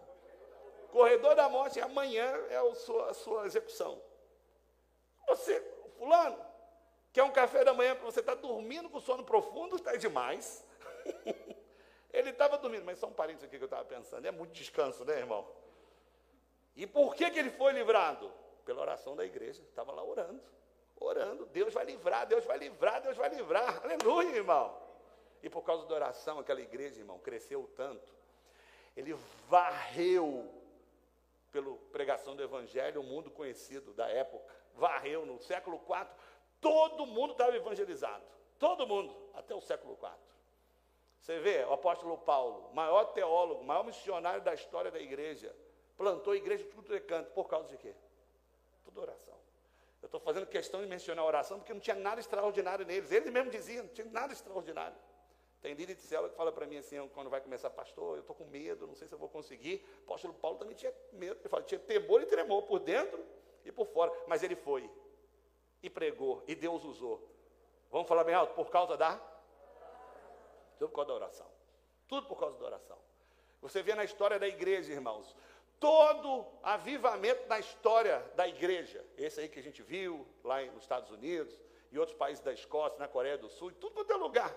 [0.90, 4.02] Corredor da morte, amanhã é a sua, a sua execução.
[5.28, 5.60] Você,
[5.98, 6.38] fulano,
[7.12, 10.66] quer um café da manhã para você estar tá dormindo com sono profundo, está demais.
[12.14, 14.26] Ele estava dormindo, mas só um parênteses aqui que eu estava pensando.
[14.26, 15.48] É muito descanso, né, irmão?
[16.76, 18.32] E por que, que ele foi livrado?
[18.64, 19.62] Pela oração da igreja.
[19.64, 20.42] Estava lá orando,
[21.00, 21.46] orando.
[21.48, 23.82] Deus vai livrar, Deus vai livrar, Deus vai livrar.
[23.84, 24.80] Aleluia, irmão.
[25.42, 28.14] E por causa da oração, aquela igreja, irmão, cresceu tanto.
[28.96, 29.14] Ele
[29.50, 30.50] varreu
[31.52, 34.56] pela pregação do Evangelho, o mundo conhecido da época.
[34.76, 36.08] Varreu no século IV,
[36.60, 38.24] todo mundo estava evangelizado.
[38.58, 40.10] Todo mundo, até o século IV.
[41.20, 45.56] Você vê, o apóstolo Paulo, maior teólogo, maior missionário da história da igreja,
[45.98, 47.96] plantou a igreja de tudo de canto, por causa de quê?
[48.84, 49.38] Tudo oração.
[50.02, 53.10] Eu estou fazendo questão de mencionar a oração porque não tinha nada extraordinário neles.
[53.10, 54.98] Eles mesmos diziam, não tinha nada extraordinário.
[55.62, 58.36] Tem líder de célula que fala para mim assim, quando vai começar, pastor, eu estou
[58.36, 59.82] com medo, não sei se eu vou conseguir.
[60.02, 63.26] O apóstolo Paulo também tinha medo, ele fala, tinha temor e tremor por dentro
[63.64, 64.12] e por fora.
[64.28, 64.90] Mas ele foi,
[65.82, 67.28] e pregou, e Deus usou.
[67.92, 68.54] Vamos falar bem alto?
[68.54, 69.18] Por causa da?
[70.78, 71.48] Tudo por causa da oração.
[72.08, 72.98] Tudo por causa da oração.
[73.62, 75.36] Você vê na história da igreja, irmãos,
[75.80, 81.10] todo avivamento na história da igreja, esse aí que a gente viu lá nos Estados
[81.12, 81.60] Unidos,
[81.92, 84.54] e outros países da Escócia, na Coreia do Sul, tudo quanto é lugar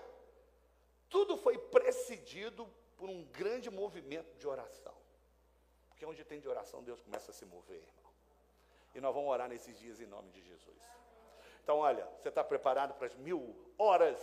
[1.09, 4.95] tudo foi precedido por um grande movimento de oração.
[5.89, 7.83] Porque onde tem de oração, Deus começa a se mover.
[8.95, 10.77] E nós vamos orar nesses dias em nome de Jesus.
[11.63, 14.17] Então, olha, você está preparado para as mil horas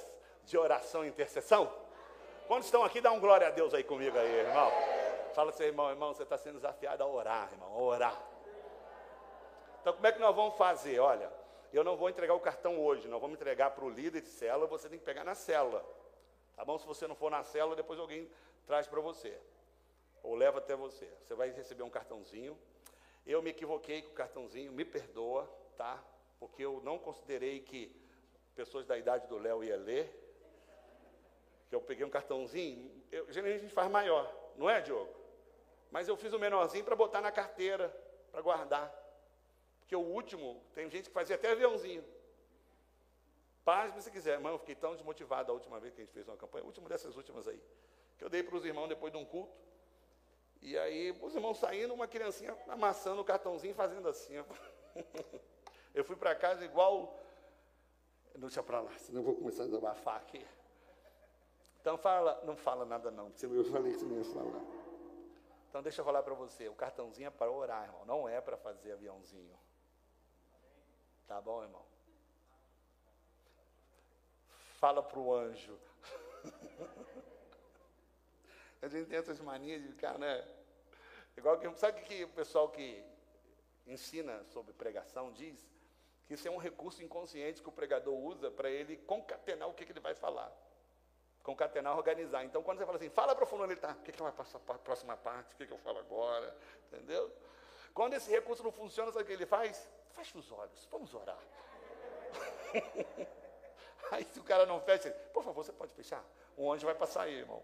[0.44, 1.72] de oração e intercessão?
[2.46, 4.70] Quantos estão aqui, dá um glória a Deus aí comigo aí, irmão.
[5.34, 8.22] Fala seu irmão, irmão, você está sendo desafiado a orar, irmão, a orar.
[9.80, 10.98] Então, como é que nós vamos fazer?
[11.00, 11.30] Olha,
[11.72, 14.66] eu não vou entregar o cartão hoje, nós vamos entregar para o líder de célula,
[14.66, 15.84] você tem que pegar na célula.
[16.54, 16.78] Tá bom?
[16.78, 18.30] Se você não for na célula, depois alguém
[18.66, 19.36] traz para você.
[20.22, 21.06] Ou leva até você.
[21.22, 22.58] Você vai receber um cartãozinho.
[23.26, 26.02] Eu me equivoquei com o cartãozinho, me perdoa, tá?
[26.38, 27.94] Porque eu não considerei que
[28.54, 30.20] pessoas da idade do Léo ia ler.
[31.68, 35.12] Que eu peguei um cartãozinho, eu, geralmente a gente faz maior, não é, Diogo?
[35.90, 37.88] Mas eu fiz o menorzinho para botar na carteira,
[38.30, 38.92] para guardar.
[39.80, 42.04] Porque o último, tem gente que fazia até aviãozinho.
[43.64, 44.38] Paz, se quiser.
[44.38, 46.88] Mas eu fiquei tão desmotivado a última vez que a gente fez uma campanha, última
[46.88, 47.60] dessas últimas aí,
[48.18, 49.54] que eu dei para os irmãos depois de um culto.
[50.64, 54.34] E aí, os irmãos saindo, uma criancinha amassando o cartãozinho fazendo assim.
[55.94, 57.20] Eu fui para casa igual.
[58.34, 60.44] Deixa para lá, senão eu vou começar a desabafar aqui.
[61.80, 64.60] Então fala, não fala nada não, porque eu falei que você não ia falar.
[65.68, 68.56] Então deixa eu falar para você, o cartãozinho é para orar, irmão, não é para
[68.56, 69.56] fazer aviãozinho.
[71.28, 71.84] Tá bom, irmão?
[74.84, 75.78] fala para o anjo.
[78.84, 80.44] a gente tem essas manias de ficar, né?
[81.36, 83.02] Igual que, sabe o que o pessoal que
[83.86, 85.58] ensina sobre pregação diz?
[86.26, 89.84] Que isso é um recurso inconsciente que o pregador usa para ele concatenar o que,
[89.84, 90.52] que, ele vai falar.
[91.42, 92.44] Concatenar, organizar.
[92.44, 94.28] Então, quando você fala assim, fala para o fulano, ele está, o que, que para
[94.28, 95.54] a próxima parte?
[95.54, 96.56] O que, que eu falo agora?
[96.86, 97.32] Entendeu?
[97.92, 99.88] Quando esse recurso não funciona, sabe o que ele faz?
[100.10, 101.38] Fecha os olhos, vamos orar.
[104.12, 106.24] Aí se o cara não fecha, ele, por favor, você pode fechar?
[106.56, 107.62] O anjo vai passar aí, irmão.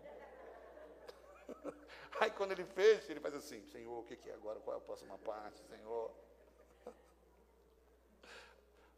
[2.20, 4.60] Aí quando ele fecha, ele faz assim, Senhor, o que é agora?
[4.60, 6.10] Qual é a próxima parte, Senhor?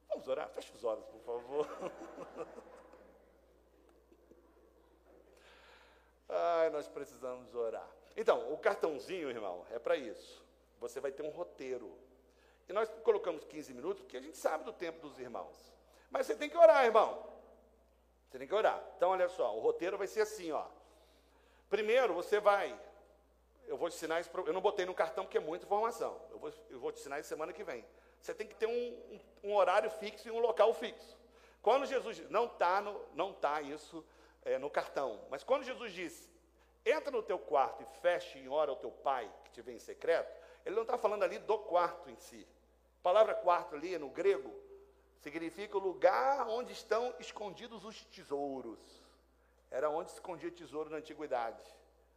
[0.09, 0.49] Vamos orar?
[0.51, 1.67] Feche os olhos, por favor.
[6.29, 7.89] Ai, nós precisamos orar.
[8.17, 10.43] Então, o cartãozinho, irmão, é para isso.
[10.81, 11.97] Você vai ter um roteiro.
[12.69, 15.73] E nós colocamos 15 minutos, porque a gente sabe do tempo dos irmãos.
[16.11, 17.31] Mas você tem que orar, irmão.
[18.29, 18.83] Você tem que orar.
[18.97, 20.67] Então, olha só, o roteiro vai ser assim, ó.
[21.73, 22.79] Primeiro, você vai.
[23.67, 24.31] Eu vou te ensinar isso.
[24.47, 26.21] Eu não botei no cartão porque é muita informação.
[26.31, 27.83] Eu vou, eu vou te ensinar isso semana que vem.
[28.21, 31.17] Você tem que ter um, um, horário fixo e um local fixo.
[31.63, 32.83] Quando Jesus não está
[33.15, 34.05] não tá isso
[34.45, 36.31] é, no cartão, mas quando Jesus disse,
[36.85, 39.79] entra no teu quarto e feche em hora o teu pai que te vem em
[39.79, 40.31] secreto,
[40.67, 42.47] ele não está falando ali do quarto em si.
[43.01, 44.53] A palavra quarto ali no grego
[45.21, 49.02] significa o lugar onde estão escondidos os tesouros.
[49.73, 51.63] Era onde se escondia tesouro na antiguidade.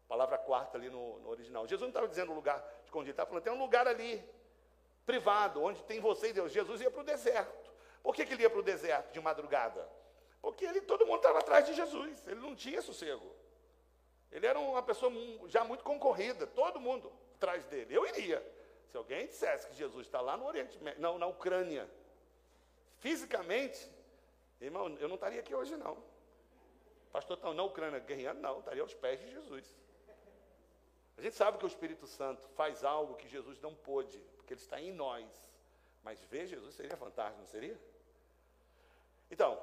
[0.07, 1.63] Palavra quarta ali no, no original.
[1.63, 4.23] Jesus não estava dizendo lugar escondido, estava falando, tem um lugar ali,
[5.05, 6.51] privado, onde tem você e Deus.
[6.51, 7.71] Jesus ia para o deserto.
[8.03, 9.89] Por que, que ele ia para o deserto de madrugada?
[10.41, 13.25] Porque ele, todo mundo estava atrás de Jesus, ele não tinha sossego.
[14.31, 15.11] Ele era uma pessoa
[15.47, 17.95] já muito concorrida, todo mundo atrás dele.
[17.95, 18.45] Eu iria.
[18.91, 21.89] Se alguém dissesse que Jesus está lá no Oriente não, na Ucrânia,
[23.05, 23.87] Fisicamente,
[24.59, 25.97] irmão, eu não estaria aqui hoje, não.
[27.15, 29.73] Pastor está na Ucrânia guerreando, não, estaria aos pés de Jesus.
[31.17, 34.59] A gente sabe que o Espírito Santo faz algo que Jesus não pôde, porque ele
[34.59, 35.25] está em nós.
[36.03, 37.79] Mas ver Jesus seria fantástico, não seria?
[39.31, 39.57] Então,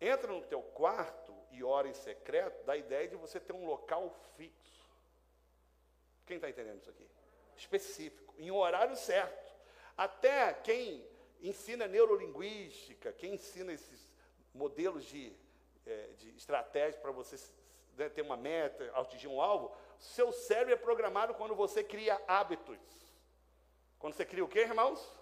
[0.00, 3.66] entra no teu quarto e ora em secreto, dá a ideia de você ter um
[3.66, 4.88] local fixo.
[6.26, 7.08] Quem está entendendo isso aqui?
[7.56, 9.52] Específico, em um horário certo.
[9.96, 11.04] Até quem
[11.42, 14.14] ensina neurolinguística, quem ensina esses
[14.54, 15.36] modelos de,
[15.88, 17.36] é, de estratégia para você
[17.96, 22.78] né, ter uma meta, atingir um alvo, seu cérebro é programado quando você cria hábitos.
[23.98, 25.18] Quando você cria o quê, irmãos?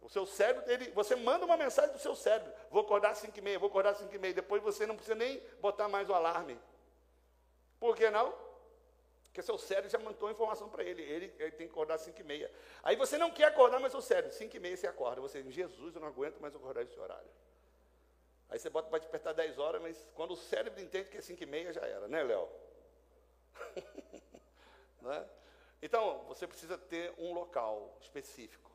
[0.00, 2.52] O seu cérebro, ele, você manda uma mensagem do seu cérebro.
[2.70, 4.34] Vou acordar às 5 e meia, vou acordar às 5 e meia.
[4.34, 6.58] Depois você não precisa nem botar mais o alarme.
[7.78, 8.34] Por que não?
[9.22, 11.02] Porque seu cérebro já mandou a informação para ele.
[11.02, 11.32] ele.
[11.38, 11.52] ele.
[11.52, 12.50] tem que acordar às 5 e meia.
[12.82, 15.20] Aí você não quer acordar, mas o cérebro, 5 e meia você acorda.
[15.20, 17.30] Você, Jesus, eu não aguento mais acordar esse horário.
[18.52, 21.42] Aí você bota para despertar 10 horas, mas quando o cérebro entende que é 5
[21.42, 22.46] e meia, já era, né, Léo?
[25.00, 25.26] né?
[25.80, 28.70] Então, você precisa ter um local específico.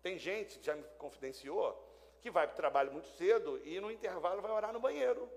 [0.00, 1.76] Tem gente já me confidenciou
[2.20, 5.28] que vai para o trabalho muito cedo e no intervalo vai orar no banheiro.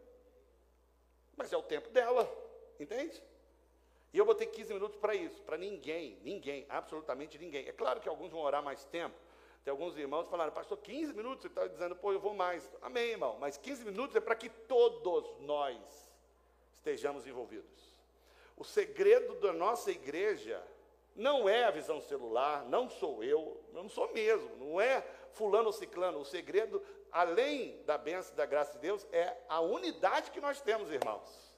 [1.35, 2.31] Mas é o tempo dela,
[2.79, 3.23] entende?
[4.13, 7.67] E eu vou ter 15 minutos para isso, para ninguém, ninguém, absolutamente ninguém.
[7.67, 9.15] É claro que alguns vão orar mais tempo,
[9.63, 12.69] tem alguns irmãos que falaram, pastor, 15 minutos, você está dizendo, pô, eu vou mais.
[12.81, 15.77] Amém, irmão, mas 15 minutos é para que todos nós
[16.73, 17.91] estejamos envolvidos.
[18.57, 20.63] O segredo da nossa igreja
[21.15, 25.67] não é a visão celular, não sou eu, eu não sou mesmo, não é fulano
[25.67, 26.19] ou ciclano.
[26.19, 30.59] O segredo, além da bênção e da graça de Deus, é a unidade que nós
[30.59, 31.51] temos, irmãos.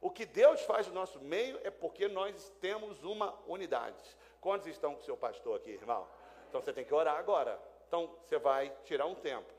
[0.00, 4.02] O que Deus faz no nosso meio é porque nós temos uma unidade.
[4.40, 6.06] Quantos estão com o seu pastor aqui, irmão?
[6.50, 7.58] Então você tem que orar agora.
[7.86, 9.52] Então você vai tirar um tempo,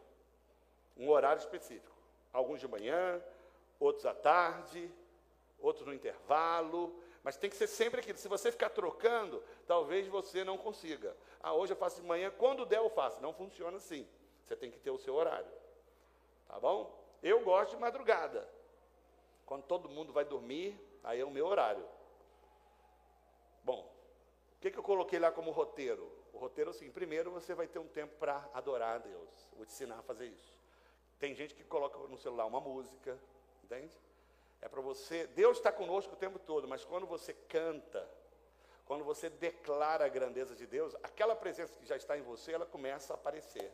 [0.97, 1.95] um horário específico.
[2.33, 3.21] Alguns de manhã,
[3.79, 4.91] outros à tarde,
[5.57, 6.93] outros no intervalo.
[7.23, 8.17] Mas tem que ser sempre aquilo.
[8.17, 11.15] Se você ficar trocando, talvez você não consiga.
[11.41, 13.21] Ah, hoje eu faço de manhã, quando der eu faço.
[13.21, 14.05] Não funciona assim.
[14.45, 15.51] Você tem que ter o seu horário.
[16.47, 16.93] Tá bom?
[17.23, 18.47] Eu gosto de madrugada.
[19.45, 21.87] Quando todo mundo vai dormir, aí é o meu horário.
[23.63, 23.89] Bom,
[24.57, 26.20] o que, que eu coloquei lá como roteiro?
[26.41, 29.29] Roteiro é o seguinte: primeiro você vai ter um tempo para adorar a Deus.
[29.55, 30.53] Vou te ensinar a fazer isso.
[31.19, 33.17] Tem gente que coloca no celular uma música,
[33.63, 33.95] entende?
[34.59, 35.27] É para você.
[35.27, 38.09] Deus está conosco o tempo todo, mas quando você canta,
[38.85, 42.65] quando você declara a grandeza de Deus, aquela presença que já está em você, ela
[42.65, 43.71] começa a aparecer.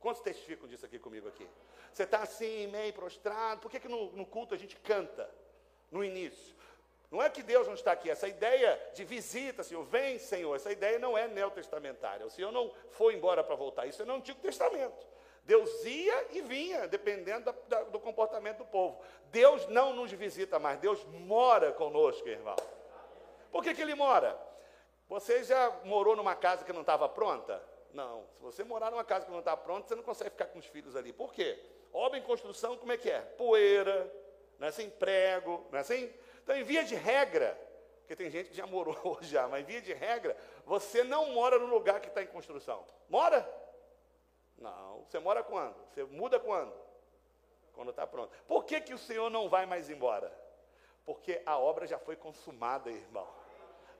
[0.00, 1.48] Quantos testificam disso aqui comigo aqui?
[1.92, 3.60] Você está assim, meio prostrado.
[3.60, 5.30] Por que, que no, no culto a gente canta
[5.92, 6.56] no início?
[7.10, 10.70] Não é que Deus não está aqui, essa ideia de visita, Senhor, vem, Senhor, essa
[10.70, 12.24] ideia não é neotestamentária.
[12.24, 15.06] O Senhor não foi embora para voltar, isso é no Antigo Testamento.
[15.42, 19.00] Deus ia e vinha, dependendo da, da, do comportamento do povo.
[19.32, 22.54] Deus não nos visita mais, Deus mora conosco, irmão.
[23.50, 24.38] Por que, que ele mora?
[25.08, 27.60] Você já morou numa casa que não estava pronta?
[27.92, 28.24] Não.
[28.36, 30.66] Se você morar numa casa que não está pronta, você não consegue ficar com os
[30.66, 31.12] filhos ali.
[31.12, 31.58] Por quê?
[31.92, 33.20] Obra em construção, como é que é?
[33.20, 34.08] Poeira,
[34.56, 34.88] não é assim?
[34.88, 36.12] Prego, não é assim?
[36.50, 37.56] Então, em via de regra,
[38.00, 40.36] porque tem gente que já morou já, mas em via de regra,
[40.66, 42.84] você não mora no lugar que está em construção.
[43.08, 43.48] Mora?
[44.58, 45.04] Não.
[45.04, 45.76] Você mora quando?
[45.86, 46.74] Você muda quando?
[47.72, 48.36] Quando está pronto.
[48.48, 50.36] Por que, que o Senhor não vai mais embora?
[51.06, 53.28] Porque a obra já foi consumada, irmão.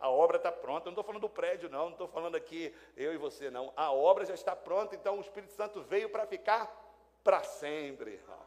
[0.00, 0.88] A obra está pronta.
[0.88, 1.84] Eu não estou falando do prédio, não.
[1.84, 3.72] Não estou falando aqui eu e você, não.
[3.76, 4.96] A obra já está pronta.
[4.96, 6.68] Então o Espírito Santo veio para ficar
[7.22, 8.40] para sempre, irmão.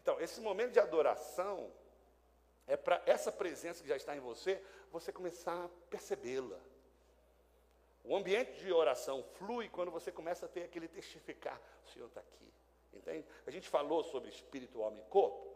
[0.00, 1.72] Então, esse momento de adoração
[2.66, 6.58] é para essa presença que já está em você, você começar a percebê-la.
[8.02, 12.20] O ambiente de oração flui quando você começa a ter aquele testificar: o Senhor está
[12.20, 12.52] aqui.
[12.92, 13.26] Entende?
[13.46, 15.54] A gente falou sobre espírito, homem e corpo.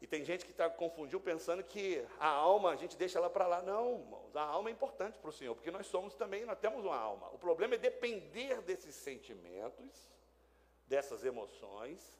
[0.00, 3.46] E tem gente que está confundiu pensando que a alma a gente deixa ela para
[3.46, 3.62] lá.
[3.62, 6.84] Não, irmãos, a alma é importante para o Senhor, porque nós somos também, nós temos
[6.84, 7.28] uma alma.
[7.30, 10.08] O problema é depender desses sentimentos,
[10.86, 12.16] dessas emoções,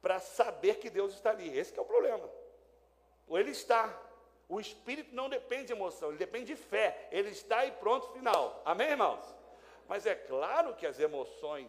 [0.00, 1.54] para saber que Deus está ali.
[1.56, 2.30] Esse é o problema.
[3.36, 3.94] Ele está.
[4.48, 7.08] O espírito não depende de emoção, ele depende de fé.
[7.10, 8.62] Ele está e pronto, final.
[8.64, 9.22] Amém, irmãos?
[9.86, 11.68] Mas é claro que as emoções,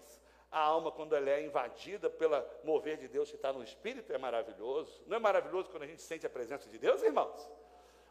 [0.51, 4.17] a alma, quando ela é invadida pelo mover de Deus que está no espírito, é
[4.17, 5.03] maravilhoso.
[5.07, 7.49] Não é maravilhoso quando a gente sente a presença de Deus, irmãos?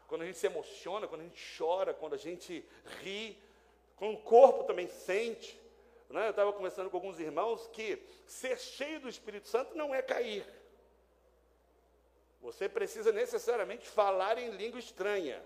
[0.07, 2.67] Quando a gente se emociona, quando a gente chora, quando a gente
[3.01, 3.41] ri,
[3.95, 5.59] quando o corpo também sente.
[6.09, 6.27] Né?
[6.27, 10.45] Eu estava conversando com alguns irmãos que ser cheio do Espírito Santo não é cair.
[12.41, 15.43] Você precisa necessariamente falar em língua estranha.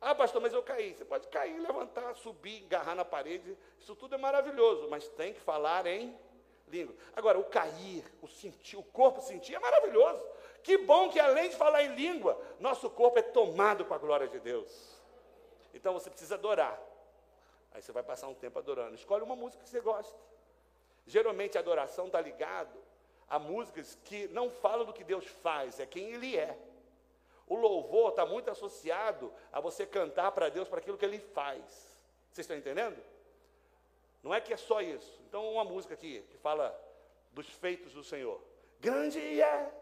[0.00, 0.94] Ah, pastor, mas eu caí.
[0.94, 3.56] Você pode cair, levantar, subir, agarrar na parede.
[3.78, 6.16] Isso tudo é maravilhoso, mas tem que falar em
[6.68, 6.94] língua.
[7.14, 10.22] Agora, o cair, o sentir, o corpo sentir é maravilhoso.
[10.62, 14.28] Que bom que além de falar em língua, nosso corpo é tomado com a glória
[14.28, 15.00] de Deus.
[15.74, 16.80] Então você precisa adorar.
[17.72, 18.94] Aí você vai passar um tempo adorando.
[18.94, 20.18] Escolhe uma música que você gosta.
[21.06, 22.79] Geralmente a adoração está ligado
[23.30, 26.58] a músicas que não falam do que Deus faz, é quem Ele é.
[27.46, 31.62] O louvor está muito associado a você cantar para Deus para aquilo que Ele faz.
[32.30, 33.00] Vocês estão entendendo?
[34.22, 35.20] Não é que é só isso.
[35.28, 36.78] Então, uma música aqui que fala
[37.32, 38.42] dos feitos do Senhor.
[38.80, 39.72] Grande é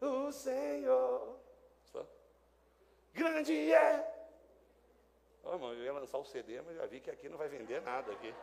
[0.00, 1.38] o Senhor.
[3.14, 4.14] Grande é.
[5.42, 7.80] Oh, irmão, eu ia lançar o CD, mas já vi que aqui não vai vender
[7.82, 8.34] nada aqui.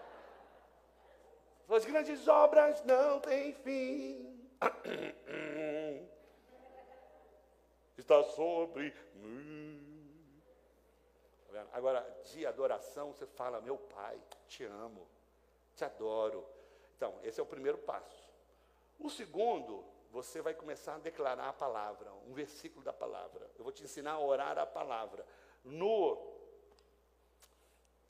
[1.65, 4.49] Suas grandes obras não têm fim.
[7.97, 9.81] Está sobre mim.
[11.51, 15.07] Tá Agora, de adoração, você fala, meu pai, te amo,
[15.75, 16.45] te adoro.
[16.95, 18.31] Então, esse é o primeiro passo.
[18.99, 23.49] O segundo, você vai começar a declarar a palavra, um versículo da palavra.
[23.57, 25.25] Eu vou te ensinar a orar a palavra.
[25.63, 26.34] No,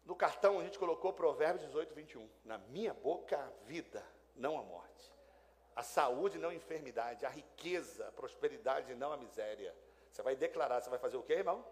[0.05, 2.29] no cartão a gente colocou Provérbios 18, 21.
[2.43, 5.11] Na minha boca a vida, não a morte.
[5.75, 7.25] A saúde, não a enfermidade.
[7.25, 9.75] A riqueza, a prosperidade, não a miséria.
[10.11, 11.65] Você vai declarar, você vai fazer o quê, irmão?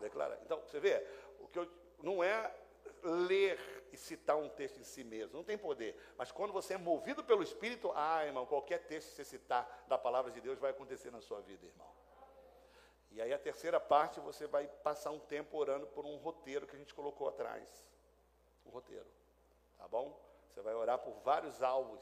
[0.00, 0.38] Declarar.
[0.42, 1.04] Então, você vê,
[1.40, 1.68] o que eu,
[2.00, 2.54] não é
[3.02, 3.58] ler
[3.92, 5.96] e citar um texto em si mesmo, não tem poder.
[6.16, 9.98] Mas quando você é movido pelo Espírito, ah, irmão, qualquer texto que você citar da
[9.98, 11.88] palavra de Deus vai acontecer na sua vida, irmão.
[13.10, 16.76] E aí a terceira parte você vai passar um tempo orando por um roteiro que
[16.76, 17.66] a gente colocou atrás.
[18.66, 19.06] Um roteiro.
[19.76, 20.18] Tá bom?
[20.50, 22.00] Você vai orar por vários alvos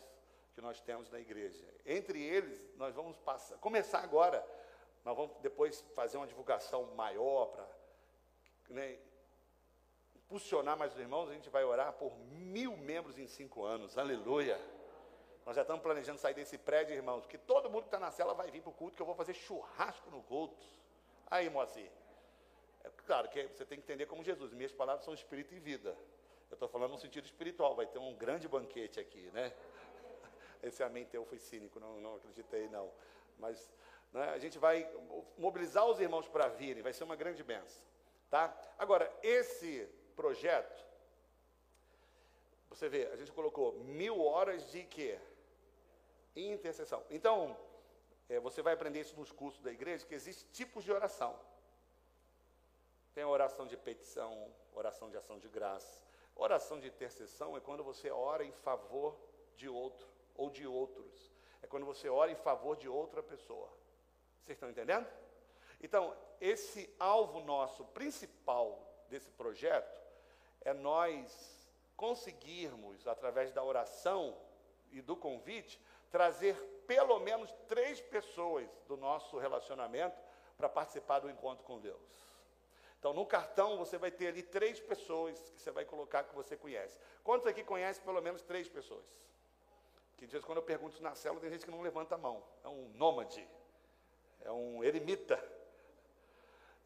[0.55, 1.67] que nós temos na igreja.
[1.85, 4.45] Entre eles, nós vamos passar, começar agora.
[5.05, 7.69] Nós vamos depois fazer uma divulgação maior para
[8.71, 8.99] né,
[10.27, 13.97] impulsionar mais os irmãos, a gente vai orar por mil membros em cinco anos.
[13.97, 14.61] Aleluia.
[15.45, 18.35] Nós já estamos planejando sair desse prédio, irmãos, porque todo mundo que está na cela
[18.35, 20.57] vai vir para o culto, que eu vou fazer churrasco no culto.
[21.31, 21.91] Aí, Moacir.
[22.85, 24.53] É claro que você tem que entender como Jesus.
[24.53, 25.97] Minhas palavras são espírito e vida.
[26.51, 27.75] Eu estou falando no sentido espiritual.
[27.75, 29.53] Vai ter um grande banquete aqui, né?
[30.63, 32.93] Esse amém teu foi cínico, não, não acreditei, não.
[33.39, 33.71] Mas
[34.13, 34.89] né, a gente vai
[35.37, 36.83] mobilizar os irmãos para virem.
[36.83, 37.83] Vai ser uma grande benção.
[38.31, 38.57] Tá?
[38.79, 40.85] Agora, esse projeto,
[42.69, 45.19] você vê, a gente colocou mil horas de quê?
[46.35, 47.05] Intercessão.
[47.11, 47.57] Então,
[48.29, 51.39] é, você vai aprender isso nos cursos da igreja, que existem tipos de oração.
[53.15, 56.05] Tem a oração de petição, oração de ação de graça.
[56.35, 59.17] Oração de intercessão é quando você ora em favor
[59.57, 61.33] de outro ou de outros.
[61.63, 63.69] É quando você ora em favor de outra pessoa.
[64.45, 65.07] Vocês estão entendendo?
[65.81, 70.01] Então, esse alvo nosso principal desse projeto
[70.61, 71.57] é nós
[71.97, 74.37] conseguirmos, através da oração
[74.91, 76.55] e do convite, trazer
[76.87, 80.17] pelo menos três pessoas do nosso relacionamento
[80.57, 82.27] para participar do encontro com Deus.
[82.99, 86.57] Então, no cartão, você vai ter ali três pessoas que você vai colocar que você
[86.57, 86.99] conhece.
[87.23, 89.05] Quantos aqui conhecem pelo menos três pessoas?
[90.17, 92.43] Que às vezes, quando eu pergunto na célula, tem gente que não levanta a mão.
[92.65, 93.47] É um nômade,
[94.43, 95.39] é um eremita.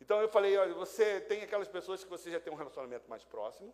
[0.01, 3.25] Então, eu falei: olha, você tem aquelas pessoas que você já tem um relacionamento mais
[3.25, 3.73] próximo,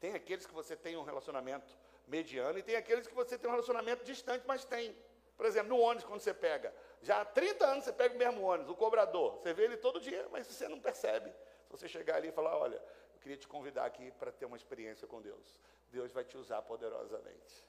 [0.00, 3.52] tem aqueles que você tem um relacionamento mediano e tem aqueles que você tem um
[3.52, 4.96] relacionamento distante, mas tem.
[5.36, 8.42] Por exemplo, no ônibus, quando você pega, já há 30 anos você pega o mesmo
[8.42, 11.30] ônibus, o cobrador, você vê ele todo dia, mas você não percebe.
[11.30, 14.56] Se você chegar ali e falar, olha, eu queria te convidar aqui para ter uma
[14.56, 15.60] experiência com Deus.
[15.90, 17.68] Deus vai te usar poderosamente.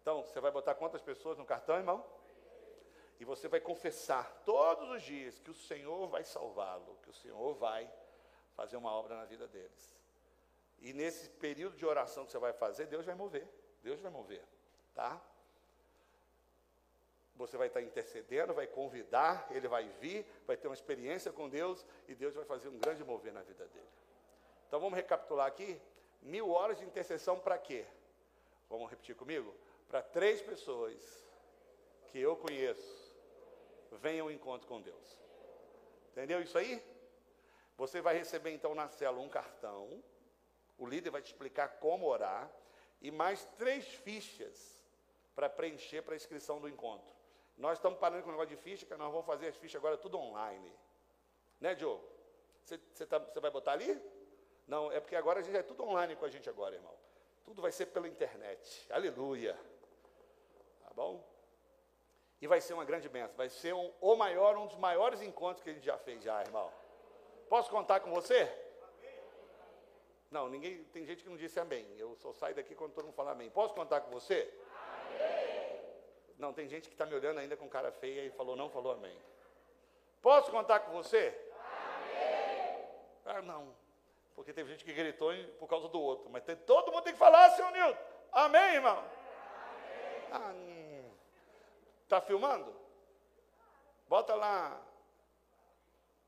[0.00, 2.04] Então, você vai botar quantas pessoas no cartão, irmão?
[3.18, 7.54] E você vai confessar todos os dias que o Senhor vai salvá-lo, que o Senhor
[7.54, 7.90] vai
[8.54, 9.96] fazer uma obra na vida deles.
[10.80, 13.46] E nesse período de oração que você vai fazer, Deus vai mover.
[13.82, 14.42] Deus vai mover,
[14.94, 15.20] tá?
[17.36, 21.84] Você vai estar intercedendo, vai convidar, ele vai vir, vai ter uma experiência com Deus
[22.08, 23.88] e Deus vai fazer um grande mover na vida dele.
[24.66, 25.80] Então vamos recapitular aqui:
[26.22, 27.84] mil horas de intercessão para quê?
[28.68, 29.54] Vamos repetir comigo?
[29.88, 31.24] Para três pessoas
[32.08, 33.06] que eu conheço
[33.92, 35.18] venham ao encontro com Deus.
[36.12, 36.82] Entendeu isso aí?
[37.76, 40.02] Você vai receber então na célula um cartão
[40.78, 42.50] o líder vai te explicar como orar
[43.00, 44.84] e mais três fichas
[45.34, 47.14] para preencher para a inscrição do encontro.
[47.56, 49.96] Nós estamos parando com o negócio de ficha, que nós vamos fazer as fichas agora
[49.96, 50.70] tudo online.
[51.60, 52.04] Né, Diogo?
[52.62, 54.02] Você tá, vai botar ali?
[54.66, 56.94] Não, é porque agora a gente é tudo online com a gente agora, irmão.
[57.44, 58.86] Tudo vai ser pela internet.
[58.90, 59.56] Aleluia.
[60.82, 61.24] Tá bom?
[62.40, 63.36] E vai ser uma grande bênção.
[63.36, 66.40] Vai ser um, o maior, um dos maiores encontros que a gente já fez já,
[66.42, 66.70] irmão.
[67.48, 68.44] Posso contar com você?
[70.30, 70.84] Não, ninguém.
[70.84, 71.86] Tem gente que não disse amém.
[71.98, 73.50] Eu só saio daqui quando todo mundo fala amém.
[73.50, 74.52] Posso contar com você?
[75.18, 75.80] Amém.
[76.38, 78.92] Não, tem gente que está me olhando ainda com cara feia e falou, não falou
[78.92, 79.16] amém.
[80.20, 81.34] Posso contar com você?
[82.04, 82.86] Amém.
[83.24, 83.74] Ah, não.
[84.34, 86.28] Porque teve gente que gritou por causa do outro.
[86.28, 87.98] Mas tem, todo mundo tem que falar, seu Nilton.
[88.32, 88.98] Amém, irmão?
[88.98, 90.30] Amém.
[90.30, 91.10] Ah, hum.
[92.08, 92.74] Tá filmando?
[94.08, 94.80] Bota lá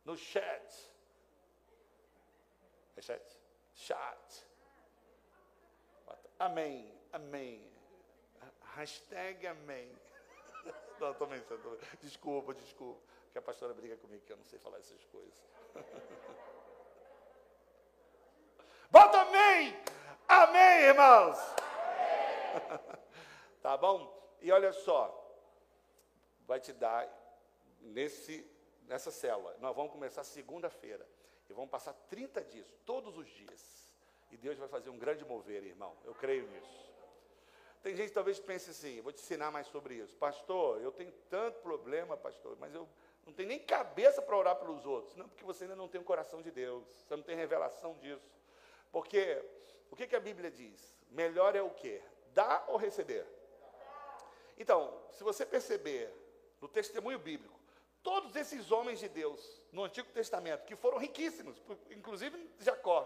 [0.05, 0.91] no chat.
[2.97, 3.38] É chat?
[3.79, 4.45] Chat.
[6.37, 7.71] Amém, amém.
[8.75, 9.97] Hashtag amém.
[11.01, 11.79] Não, estou pensando.
[12.01, 13.01] Desculpa, desculpa.
[13.31, 15.39] Que a pastora briga comigo que eu não sei falar essas coisas.
[18.91, 19.77] Bota amém!
[20.27, 21.39] Amém, irmãos!
[22.55, 22.81] Amém.
[23.63, 24.11] tá bom?
[24.41, 25.15] E olha só,
[26.47, 27.07] vai te dar
[27.81, 28.51] nesse,
[28.87, 29.55] nessa célula.
[29.61, 31.07] Nós vamos começar segunda-feira
[31.49, 33.89] e vamos passar 30 dias, todos os dias.
[34.31, 35.97] E Deus vai fazer um grande mover, irmão.
[36.05, 36.89] Eu creio nisso.
[37.83, 40.15] Tem gente que talvez pense assim, vou te ensinar mais sobre isso.
[40.17, 42.89] Pastor, eu tenho tanto problema, pastor, mas eu
[43.25, 45.17] não tenho nem cabeça para orar pelos outros.
[45.17, 46.85] Não, porque você ainda não tem o coração de Deus.
[46.87, 48.27] Você não tem revelação disso.
[48.91, 49.43] Porque
[49.91, 50.97] o que, que a Bíblia diz?
[51.11, 52.03] Melhor é o quê?
[52.35, 53.27] Dar ou receber?
[54.59, 56.13] Então, se você perceber
[56.61, 57.58] no testemunho bíblico,
[58.03, 63.03] todos esses homens de Deus no Antigo Testamento, que foram riquíssimos, inclusive Jacó,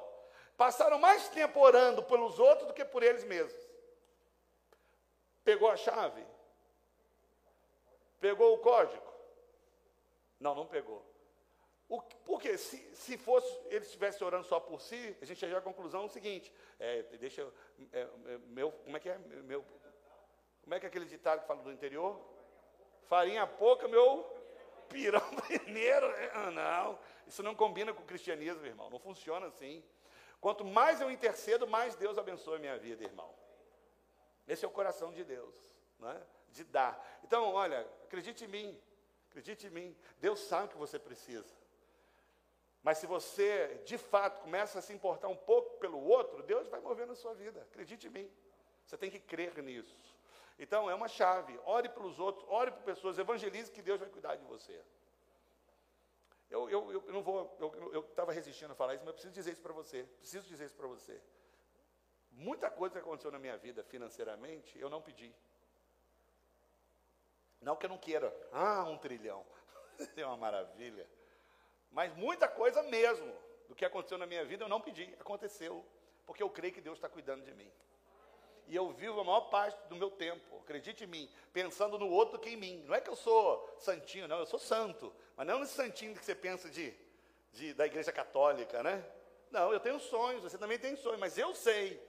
[0.57, 3.61] passaram mais tempo orando pelos outros do que por eles mesmos.
[5.45, 6.24] Pegou a chave?
[8.20, 9.12] Pegou o código?
[10.38, 11.05] Não, não pegou.
[11.88, 15.61] O, porque se, se fosse, ele estivesse orando só por si, a gente chega à
[15.61, 17.47] conclusão seguinte: é, deixa,
[17.93, 19.18] é, é, meu, como é que é?
[19.18, 19.64] Meu,
[20.62, 22.18] como é que é aquele ditado que fala do interior?
[23.09, 24.32] Farinha pouca, meu
[24.93, 26.07] pirão primeiro.
[26.32, 28.90] Ah, não, isso não combina com o cristianismo, irmão.
[28.90, 29.82] Não funciona assim.
[30.40, 33.32] Quanto mais eu intercedo, mais Deus abençoa a minha vida, irmão.
[34.47, 35.55] Esse é o coração de Deus,
[35.99, 36.20] não é?
[36.53, 37.20] de dar.
[37.24, 38.80] Então, olha, acredite em mim,
[39.28, 39.97] acredite em mim.
[40.18, 41.53] Deus sabe o que você precisa.
[42.82, 46.80] Mas se você, de fato, começa a se importar um pouco pelo outro, Deus vai
[46.80, 47.62] mover na sua vida.
[47.62, 48.30] Acredite em mim.
[48.84, 49.97] Você tem que crer nisso.
[50.62, 51.58] Então, é uma chave.
[51.64, 54.80] Ore pelos outros, ore por pessoas, evangelize que Deus vai cuidar de você.
[56.48, 57.56] Eu, eu, eu não vou,
[57.92, 60.04] eu estava resistindo a falar isso, mas eu preciso dizer isso para você.
[60.20, 61.20] Preciso dizer isso para você.
[62.30, 65.34] Muita coisa que aconteceu na minha vida financeiramente, eu não pedi.
[67.60, 68.32] Não que eu não queira.
[68.52, 69.44] Ah, um trilhão.
[70.16, 71.08] é uma maravilha.
[71.90, 73.34] Mas muita coisa mesmo
[73.68, 75.12] do que aconteceu na minha vida eu não pedi.
[75.18, 75.84] Aconteceu.
[76.24, 77.70] Porque eu creio que Deus está cuidando de mim.
[78.68, 82.38] E eu vivo a maior parte do meu tempo, acredite em mim, pensando no outro
[82.38, 82.84] que em mim.
[82.86, 85.12] Não é que eu sou santinho, não, eu sou santo.
[85.36, 86.94] Mas não nesse santinho que você pensa de,
[87.52, 89.04] de, da igreja católica, né?
[89.50, 92.02] Não, eu tenho sonhos, você também tem sonhos, mas eu sei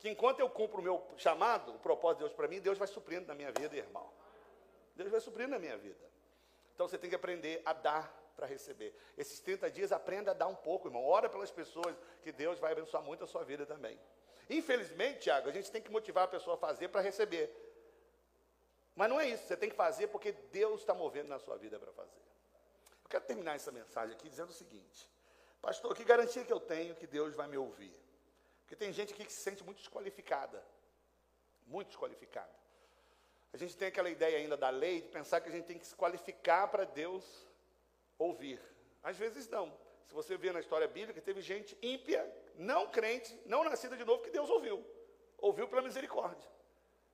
[0.00, 2.88] que enquanto eu cumpro o meu chamado, o propósito de Deus para mim, Deus vai
[2.88, 4.10] suprindo na minha vida, irmão.
[4.96, 6.08] Deus vai suprindo na minha vida.
[6.74, 8.94] Então você tem que aprender a dar para receber.
[9.16, 11.04] Esses 30 dias aprenda a dar um pouco, irmão.
[11.04, 13.98] Ora pelas pessoas, que Deus vai abençoar muito a sua vida também.
[14.48, 17.50] Infelizmente, Tiago, a gente tem que motivar a pessoa a fazer para receber.
[18.94, 21.78] Mas não é isso, você tem que fazer porque Deus está movendo na sua vida
[21.78, 22.20] para fazer.
[23.04, 25.08] Eu quero terminar essa mensagem aqui dizendo o seguinte:
[25.60, 27.94] Pastor, que garantia que eu tenho que Deus vai me ouvir?
[28.62, 30.62] Porque tem gente aqui que se sente muito desqualificada.
[31.66, 32.52] Muito desqualificada.
[33.52, 35.86] A gente tem aquela ideia ainda da lei de pensar que a gente tem que
[35.86, 37.24] se qualificar para Deus
[38.18, 38.60] ouvir.
[39.02, 39.72] Às vezes não.
[40.04, 44.22] Se você vê na história bíblica, teve gente ímpia, não crente, não nascida de novo,
[44.22, 44.84] que Deus ouviu.
[45.38, 46.50] Ouviu pela misericórdia.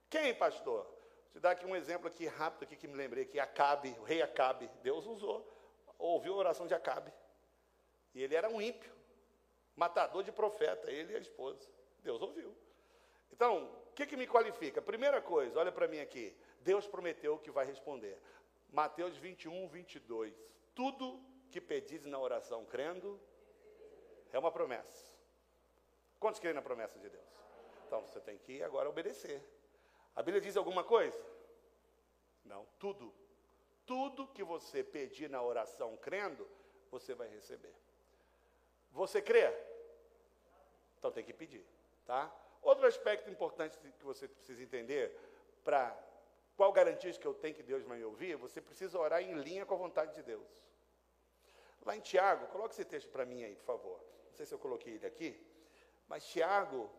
[0.09, 0.83] Quem, pastor?
[0.83, 4.03] Vou te dar aqui um exemplo aqui rápido aqui que me lembrei que Acabe, o
[4.03, 5.47] rei Acabe, Deus usou,
[5.99, 7.13] ouviu a oração de Acabe.
[8.13, 8.91] E ele era um ímpio,
[9.75, 11.69] matador de profeta, ele e a esposa.
[12.01, 12.55] Deus ouviu.
[13.31, 14.81] Então, o que, que me qualifica?
[14.81, 16.35] Primeira coisa, olha para mim aqui.
[16.61, 18.17] Deus prometeu que vai responder.
[18.71, 20.33] Mateus 21, 22.
[20.73, 23.19] Tudo que pedis na oração crendo,
[24.31, 25.14] é uma promessa.
[26.25, 27.23] Quantos creem na promessa de Deus?
[27.85, 29.39] Então você tem que agora obedecer.
[30.15, 31.23] A Bíblia diz alguma coisa?
[32.43, 33.13] Não, tudo.
[33.85, 36.47] Tudo que você pedir na oração crendo,
[36.89, 37.75] você vai receber.
[38.91, 39.53] Você crê?
[40.97, 41.63] Então tem que pedir,
[42.07, 42.35] tá?
[42.59, 45.15] Outro aspecto importante que você precisa entender
[45.63, 45.95] para
[46.57, 49.63] qual garantia que eu tenho que Deus vai me ouvir, você precisa orar em linha
[49.63, 50.65] com a vontade de Deus.
[51.85, 54.03] Lá em Tiago, coloque esse texto para mim aí, por favor.
[54.25, 55.53] Não sei se eu coloquei ele aqui,
[56.07, 56.89] mas Tiago,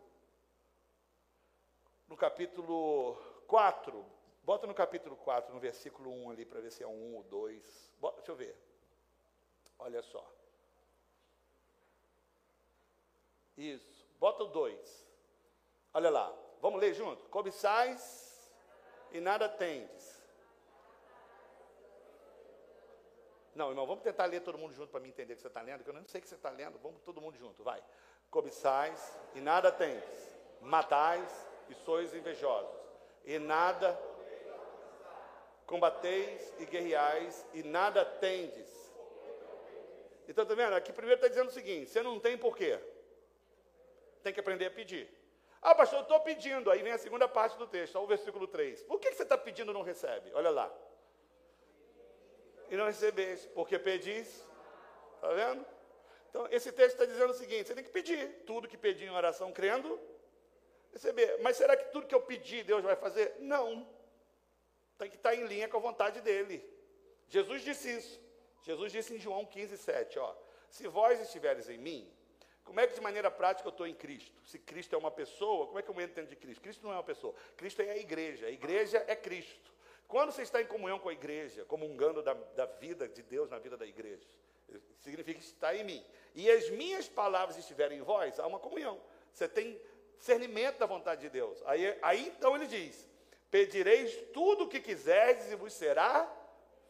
[2.09, 3.14] no capítulo
[3.46, 4.04] 4,
[4.42, 7.22] bota no capítulo 4, no versículo 1 ali, para ver se é um 1 ou
[7.24, 7.94] 2.
[7.98, 8.57] Bota, deixa eu ver.
[9.78, 10.26] Olha só.
[13.57, 14.07] Isso.
[14.18, 15.07] Bota o 2.
[15.94, 16.34] Olha lá.
[16.61, 17.28] Vamos ler junto?
[17.28, 18.50] Cobiçais
[19.12, 20.16] e nada tendes
[23.57, 25.82] Não, irmão, vamos tentar ler todo mundo junto para me entender que você está lendo,
[25.82, 26.78] que eu não sei que você está lendo.
[26.78, 27.82] Vamos todo mundo junto, vai.
[28.31, 32.74] Cobiçais e nada tendes, matais e sois invejosos,
[33.24, 33.99] e nada
[35.66, 38.74] combateis e guerreais e nada tendes.
[40.29, 40.74] Então, está vendo?
[40.74, 42.79] Aqui primeiro está dizendo o seguinte: você não tem por quê?
[44.22, 45.09] Tem que aprender a pedir.
[45.62, 46.70] Ah, pastor, eu estou pedindo.
[46.70, 48.83] Aí vem a segunda parte do texto, o versículo 3.
[48.85, 50.31] Por que, que você está pedindo e não recebe?
[50.35, 50.72] Olha lá
[52.70, 54.45] e não recebeste, porque pedis.
[55.16, 55.64] Está vendo?
[56.37, 59.11] Então, esse texto está dizendo o seguinte: você tem que pedir tudo que pedir em
[59.11, 59.99] oração, crendo,
[60.93, 61.39] receber.
[61.41, 63.37] Mas será que tudo que eu pedir, Deus vai fazer?
[63.39, 63.89] Não.
[64.99, 66.62] Tem que estar em linha com a vontade dele.
[67.26, 68.20] Jesus disse isso.
[68.61, 70.34] Jesus disse em João 15, 7, ó,
[70.68, 72.12] se vós estiveres em mim,
[72.64, 74.39] como é que de maneira prática eu estou em Cristo?
[74.45, 76.61] Se Cristo é uma pessoa, como é que eu entro dentro de Cristo?
[76.61, 79.72] Cristo não é uma pessoa, Cristo é a igreja, a igreja é Cristo.
[80.07, 83.59] Quando você está em comunhão com a igreja, comungando da, da vida de Deus na
[83.59, 84.26] vida da igreja,
[85.01, 86.05] significa está em mim.
[86.37, 89.01] E as minhas palavras estiverem em vós, há uma comunhão.
[89.32, 89.80] Você tem
[90.18, 91.62] discernimento da vontade de Deus.
[91.64, 93.09] Aí, aí então ele diz:
[93.51, 96.30] Pedireis tudo o que quiserdes e vos será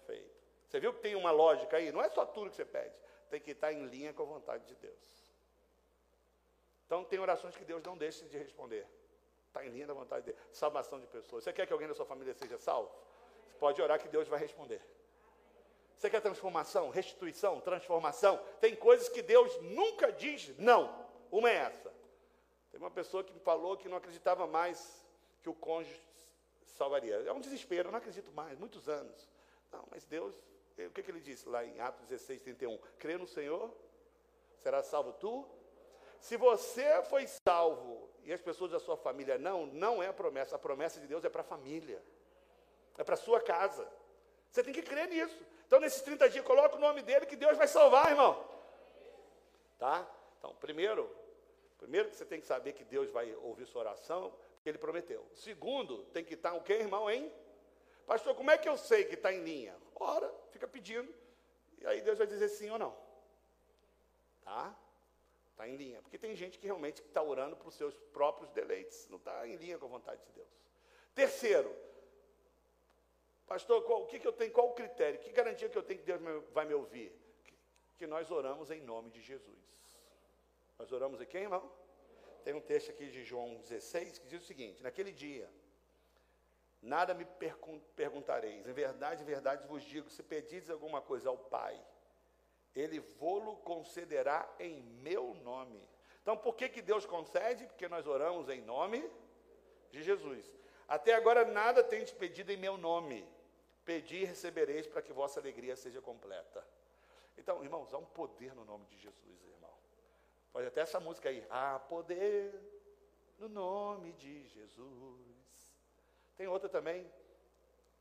[0.05, 0.37] feito.
[0.69, 1.93] Você viu que tem uma lógica aí?
[1.93, 2.93] Não é só tudo que você pede,
[3.31, 5.33] tem que estar em linha com a vontade de Deus.
[6.85, 8.85] Então tem orações que Deus não deixa de responder.
[9.47, 10.39] Está em linha da vontade dele.
[10.51, 11.45] Salvação de pessoas.
[11.45, 12.91] Você quer que alguém da sua família seja salvo?
[13.47, 14.83] Você pode orar que Deus vai responder.
[15.97, 18.39] Você quer transformação, restituição, transformação?
[18.61, 21.07] Tem coisas que Deus nunca diz não.
[21.31, 21.93] Uma é essa.
[22.71, 25.03] Tem uma pessoa que me falou que não acreditava mais
[25.43, 25.99] que o cônjuge
[26.67, 27.15] salvaria.
[27.27, 29.29] É um desespero, eu não acredito mais, muitos anos.
[29.73, 30.35] Não, mas Deus,
[30.79, 32.79] o que, que ele disse lá em Atos 16, 31?
[32.99, 33.75] Crê no Senhor,
[34.59, 35.49] será salvo tu.
[36.21, 40.57] Se você foi salvo e as pessoas da sua família não, não é a promessa.
[40.57, 42.03] A promessa de Deus é para a família,
[42.99, 43.91] é para a sua casa.
[44.51, 45.56] Você tem que crer nisso.
[45.67, 48.43] Então, nesses 30 dias, coloca o nome dele que Deus vai salvar, irmão.
[49.79, 50.09] Tá?
[50.39, 51.11] Então, primeiro,
[51.77, 55.27] primeiro que você tem que saber que Deus vai ouvir sua oração, porque ele prometeu.
[55.35, 57.33] Segundo, tem que estar o quê, irmão, hein?
[58.07, 59.77] Pastor, como é que eu sei que está em linha?
[59.97, 61.13] Ora, fica pedindo,
[61.79, 62.97] e aí Deus vai dizer sim ou não.
[64.45, 64.73] Tá?
[65.51, 66.01] Está em linha.
[66.03, 69.57] Porque tem gente que realmente está orando para os seus próprios deleites, não está em
[69.57, 70.49] linha com a vontade de Deus.
[71.15, 71.75] Terceiro,
[73.47, 76.01] pastor, qual, o que, que eu tenho, qual o critério, que garantia que eu tenho
[76.01, 76.21] que Deus
[76.53, 77.13] vai me ouvir?
[77.45, 77.55] Que,
[77.99, 79.97] que nós oramos em nome de Jesus.
[80.79, 81.71] Nós oramos em quem, irmão?
[82.45, 85.51] Tem um texto aqui de João 16 que diz o seguinte: naquele dia,
[86.83, 87.27] nada me
[87.97, 91.81] perguntareis, em verdade, em verdade vos digo, se pedires alguma coisa ao Pai,
[92.75, 95.89] ele vô-lo concederá em meu nome.
[96.23, 97.67] Então, por que, que Deus concede?
[97.67, 99.09] Porque nós oramos em nome
[99.91, 100.45] de Jesus.
[100.87, 103.27] Até agora nada tendes pedido em meu nome.
[103.87, 106.67] Pedi e recebereis para que vossa alegria seja completa.
[107.39, 109.73] Então, irmãos, há um poder no nome de Jesus, irmão.
[110.53, 111.47] Pode até essa música aí.
[111.49, 112.53] Há poder
[113.39, 115.21] no nome de Jesus.
[116.37, 117.09] Tem outra também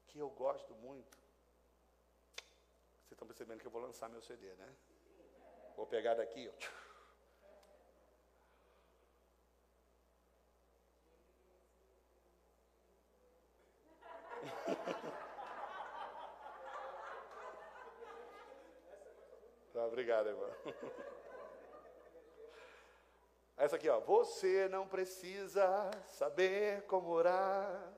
[0.08, 1.18] que eu gosto muito.
[3.02, 4.76] Vocês estão percebendo que eu vou lançar meu CD, né?
[5.76, 6.86] Vou pegar daqui, ó.
[19.96, 20.52] obrigado, irmão.
[23.56, 24.02] Essa aqui, ó.
[24.02, 27.94] Você não precisa saber como orar.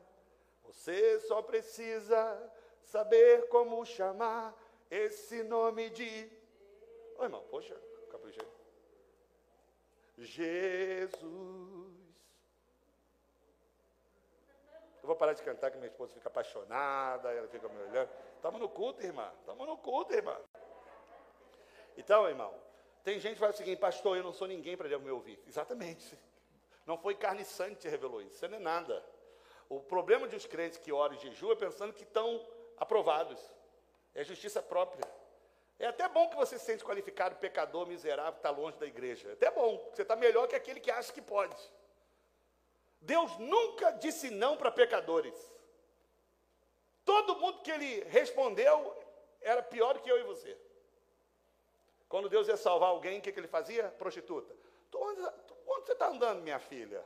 [0.66, 4.56] Você só precisa saber como chamar
[4.92, 6.30] esse nome de.
[7.18, 7.76] Ô irmão, poxa,
[8.12, 8.48] caprichei.
[10.20, 11.18] Jesus.
[15.02, 18.12] Eu vou parar de cantar que minha esposa fica apaixonada, ela fica me olhando.
[18.36, 19.34] Estamos no culto, irmã.
[19.40, 20.38] Estamos no culto, irmã.
[21.98, 22.54] Então, irmão,
[23.04, 25.40] tem gente que fala o seguinte, pastor, eu não sou ninguém para me ouvir.
[25.48, 26.18] Exatamente.
[26.86, 28.36] Não foi carne e que revelou isso.
[28.36, 29.04] Isso não é nada.
[29.68, 33.40] O problema de os crentes que oram e jejuam é pensando que estão aprovados.
[34.16, 35.04] É justiça própria.
[35.80, 39.30] É até bom que você se sente qualificado, pecador, miserável, está longe da igreja.
[39.30, 41.58] É até bom, você está melhor que aquele que acha que pode.
[43.02, 45.36] Deus nunca disse não para pecadores.
[47.06, 48.96] Todo mundo que ele respondeu
[49.40, 50.58] era pior que eu e você.
[52.08, 53.90] Quando Deus ia salvar alguém, o que, que ele fazia?
[53.90, 54.56] Prostituta.
[54.96, 55.22] Onde,
[55.68, 57.04] onde você está andando, minha filha?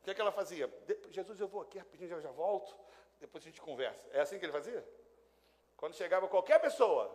[0.00, 0.72] O que, que ela fazia?
[1.10, 2.74] Jesus, eu vou aqui rapidinho, já, já volto.
[3.20, 4.08] Depois a gente conversa.
[4.12, 4.84] É assim que ele fazia?
[5.76, 7.14] Quando chegava qualquer pessoa,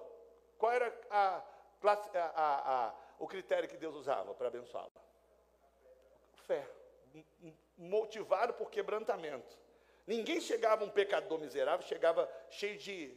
[0.58, 1.44] qual era a,
[1.84, 4.90] a, a, o critério que Deus usava para abençoá-la?
[6.48, 6.68] Fé.
[7.78, 9.58] Motivado por quebrantamento.
[10.08, 13.16] Ninguém chegava um pecador miserável, chegava cheio de,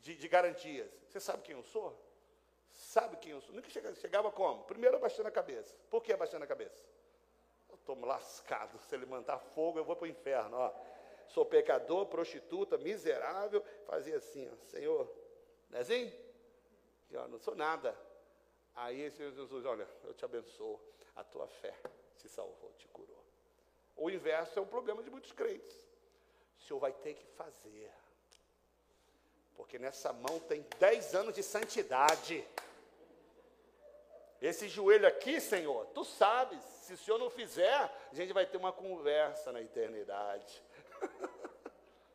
[0.00, 0.90] de, de garantias.
[1.08, 2.03] Você sabe quem eu sou?
[2.94, 3.54] Sabe quem eu sou?
[3.54, 4.64] Nunca chegava, chegava como?
[4.64, 5.74] Primeiro abaixando a cabeça.
[5.90, 6.84] Por que abaixando a cabeça?
[7.68, 8.78] Eu estou lascado.
[8.78, 10.56] Se ele mandar fogo, eu vou para o inferno.
[10.56, 10.72] Ó
[11.28, 13.62] sou pecador, prostituta, miserável.
[13.86, 15.12] Fazia assim, ó, Senhor,
[15.70, 16.12] não é assim?
[17.10, 17.96] Eu não sou nada.
[18.74, 20.80] Aí Senhor Jesus, olha, eu te abençoo,
[21.16, 21.74] a tua fé
[22.18, 23.22] te salvou, te curou.
[23.96, 25.74] O inverso é o problema de muitos crentes.
[26.58, 27.90] O Senhor vai ter que fazer.
[29.56, 32.44] Porque nessa mão tem 10 anos de santidade.
[34.44, 38.58] Esse joelho aqui, Senhor, tu sabes, se o Senhor não fizer, a gente vai ter
[38.58, 40.62] uma conversa na eternidade.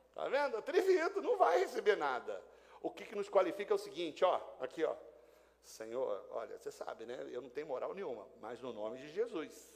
[0.10, 0.58] Está vendo?
[0.58, 2.40] Atrevido, não vai receber nada.
[2.84, 4.96] O que, que nos qualifica é o seguinte, ó, aqui, ó.
[5.64, 7.18] Senhor, olha, você sabe, né?
[7.32, 9.76] Eu não tenho moral nenhuma, mas no nome de Jesus.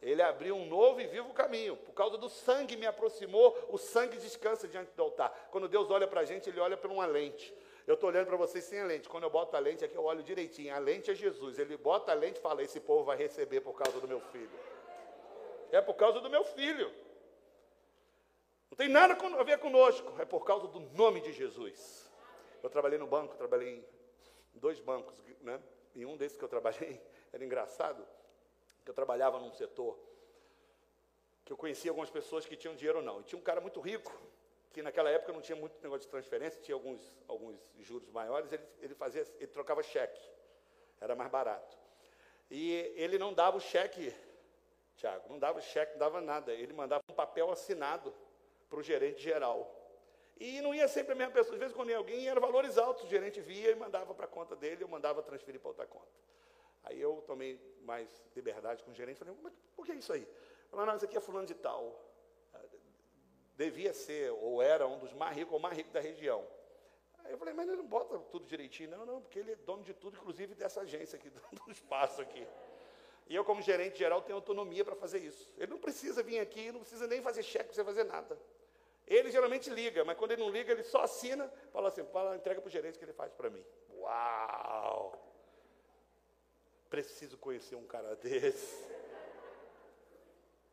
[0.00, 1.76] Ele abriu um novo e vivo caminho.
[1.76, 5.48] Por causa do sangue me aproximou, o sangue descansa diante do altar.
[5.50, 7.52] Quando Deus olha para a gente, Ele olha por uma lente.
[7.90, 9.08] Eu estou olhando para vocês sem a lente.
[9.08, 10.72] Quando eu boto a lente aqui, eu olho direitinho.
[10.72, 11.58] A lente é Jesus.
[11.58, 14.56] Ele bota a lente e fala: Esse povo vai receber por causa do meu filho.
[15.72, 16.88] É por causa do meu filho.
[18.70, 20.14] Não tem nada a ver conosco.
[20.20, 22.08] É por causa do nome de Jesus.
[22.62, 23.84] Eu trabalhei no banco, trabalhei
[24.54, 25.60] em dois bancos, né?
[25.92, 28.06] E um desses que eu trabalhei era engraçado
[28.84, 29.98] que eu trabalhava num setor
[31.44, 33.20] que eu conhecia algumas pessoas que tinham dinheiro ou não.
[33.20, 34.16] E tinha um cara muito rico,
[34.72, 38.62] que naquela época não tinha muito negócio de transferência, tinha alguns, alguns juros maiores, ele,
[38.80, 40.20] ele fazia, ele trocava cheque,
[41.00, 41.76] era mais barato.
[42.50, 44.14] E ele não dava o cheque,
[44.96, 46.52] Tiago, não dava cheque, não dava nada.
[46.52, 48.12] Ele mandava um papel assinado
[48.68, 49.76] para o gerente geral.
[50.38, 51.54] E não ia sempre a mesma pessoa.
[51.54, 54.28] Às vezes, quando ia alguém, era valores altos, o gerente via e mandava para a
[54.28, 56.08] conta dele, eu mandava transferir para outra conta.
[56.84, 60.26] Aí eu tomei mais liberdade com o gerente, falei, mas por que isso aí?
[60.70, 62.00] Falei, não, isso aqui é fulano de tal.
[63.60, 66.42] Devia ser, ou era, um dos mais ricos, ou mais rico da região.
[67.22, 68.88] Aí eu falei, mas ele não bota tudo direitinho.
[68.88, 72.46] Não, não, porque ele é dono de tudo, inclusive dessa agência aqui, do espaço aqui.
[73.28, 75.52] E eu, como gerente geral, tenho autonomia para fazer isso.
[75.58, 78.38] Ele não precisa vir aqui, não precisa nem fazer cheque, não precisa fazer nada.
[79.06, 82.62] Ele geralmente liga, mas quando ele não liga, ele só assina, fala assim, fala, entrega
[82.62, 83.62] para o gerente que ele faz para mim.
[83.90, 85.22] Uau!
[86.88, 88.88] Preciso conhecer um cara desse.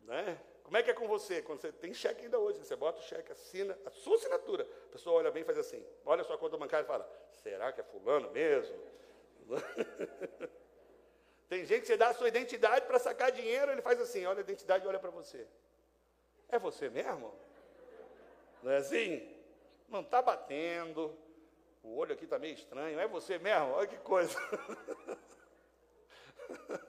[0.04, 0.40] Né?
[0.68, 1.42] Como é que é com você?
[1.42, 4.68] Quando você tem cheque ainda hoje, você bota o cheque, assina, a sua assinatura.
[4.90, 7.10] A pessoa olha bem e faz assim, olha a sua conta bancária e fala,
[7.42, 8.78] será que é fulano mesmo?
[11.48, 14.40] tem gente que você dá a sua identidade para sacar dinheiro, ele faz assim, olha
[14.40, 15.48] a identidade e olha para você.
[16.50, 17.34] É você mesmo?
[18.62, 19.26] Não é assim?
[19.88, 21.18] Não está batendo,
[21.82, 23.72] o olho aqui está meio estranho, é você mesmo?
[23.72, 24.38] Olha que coisa.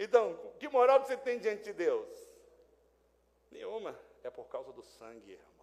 [0.00, 2.27] então, que moral que você tem diante de Deus?
[3.50, 3.98] Nenhuma.
[4.22, 5.58] É por causa do sangue, irmão.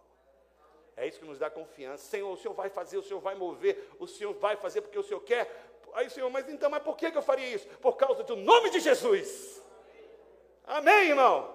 [0.96, 2.04] É isso que nos dá confiança.
[2.04, 5.02] Senhor, o Senhor vai fazer, o Senhor vai mover, o Senhor vai fazer porque o
[5.02, 5.46] Senhor quer.
[5.92, 7.66] Aí, Senhor, mas então, mas por que eu faria isso?
[7.78, 9.62] Por causa do nome de Jesus.
[10.64, 11.54] Amém, irmão?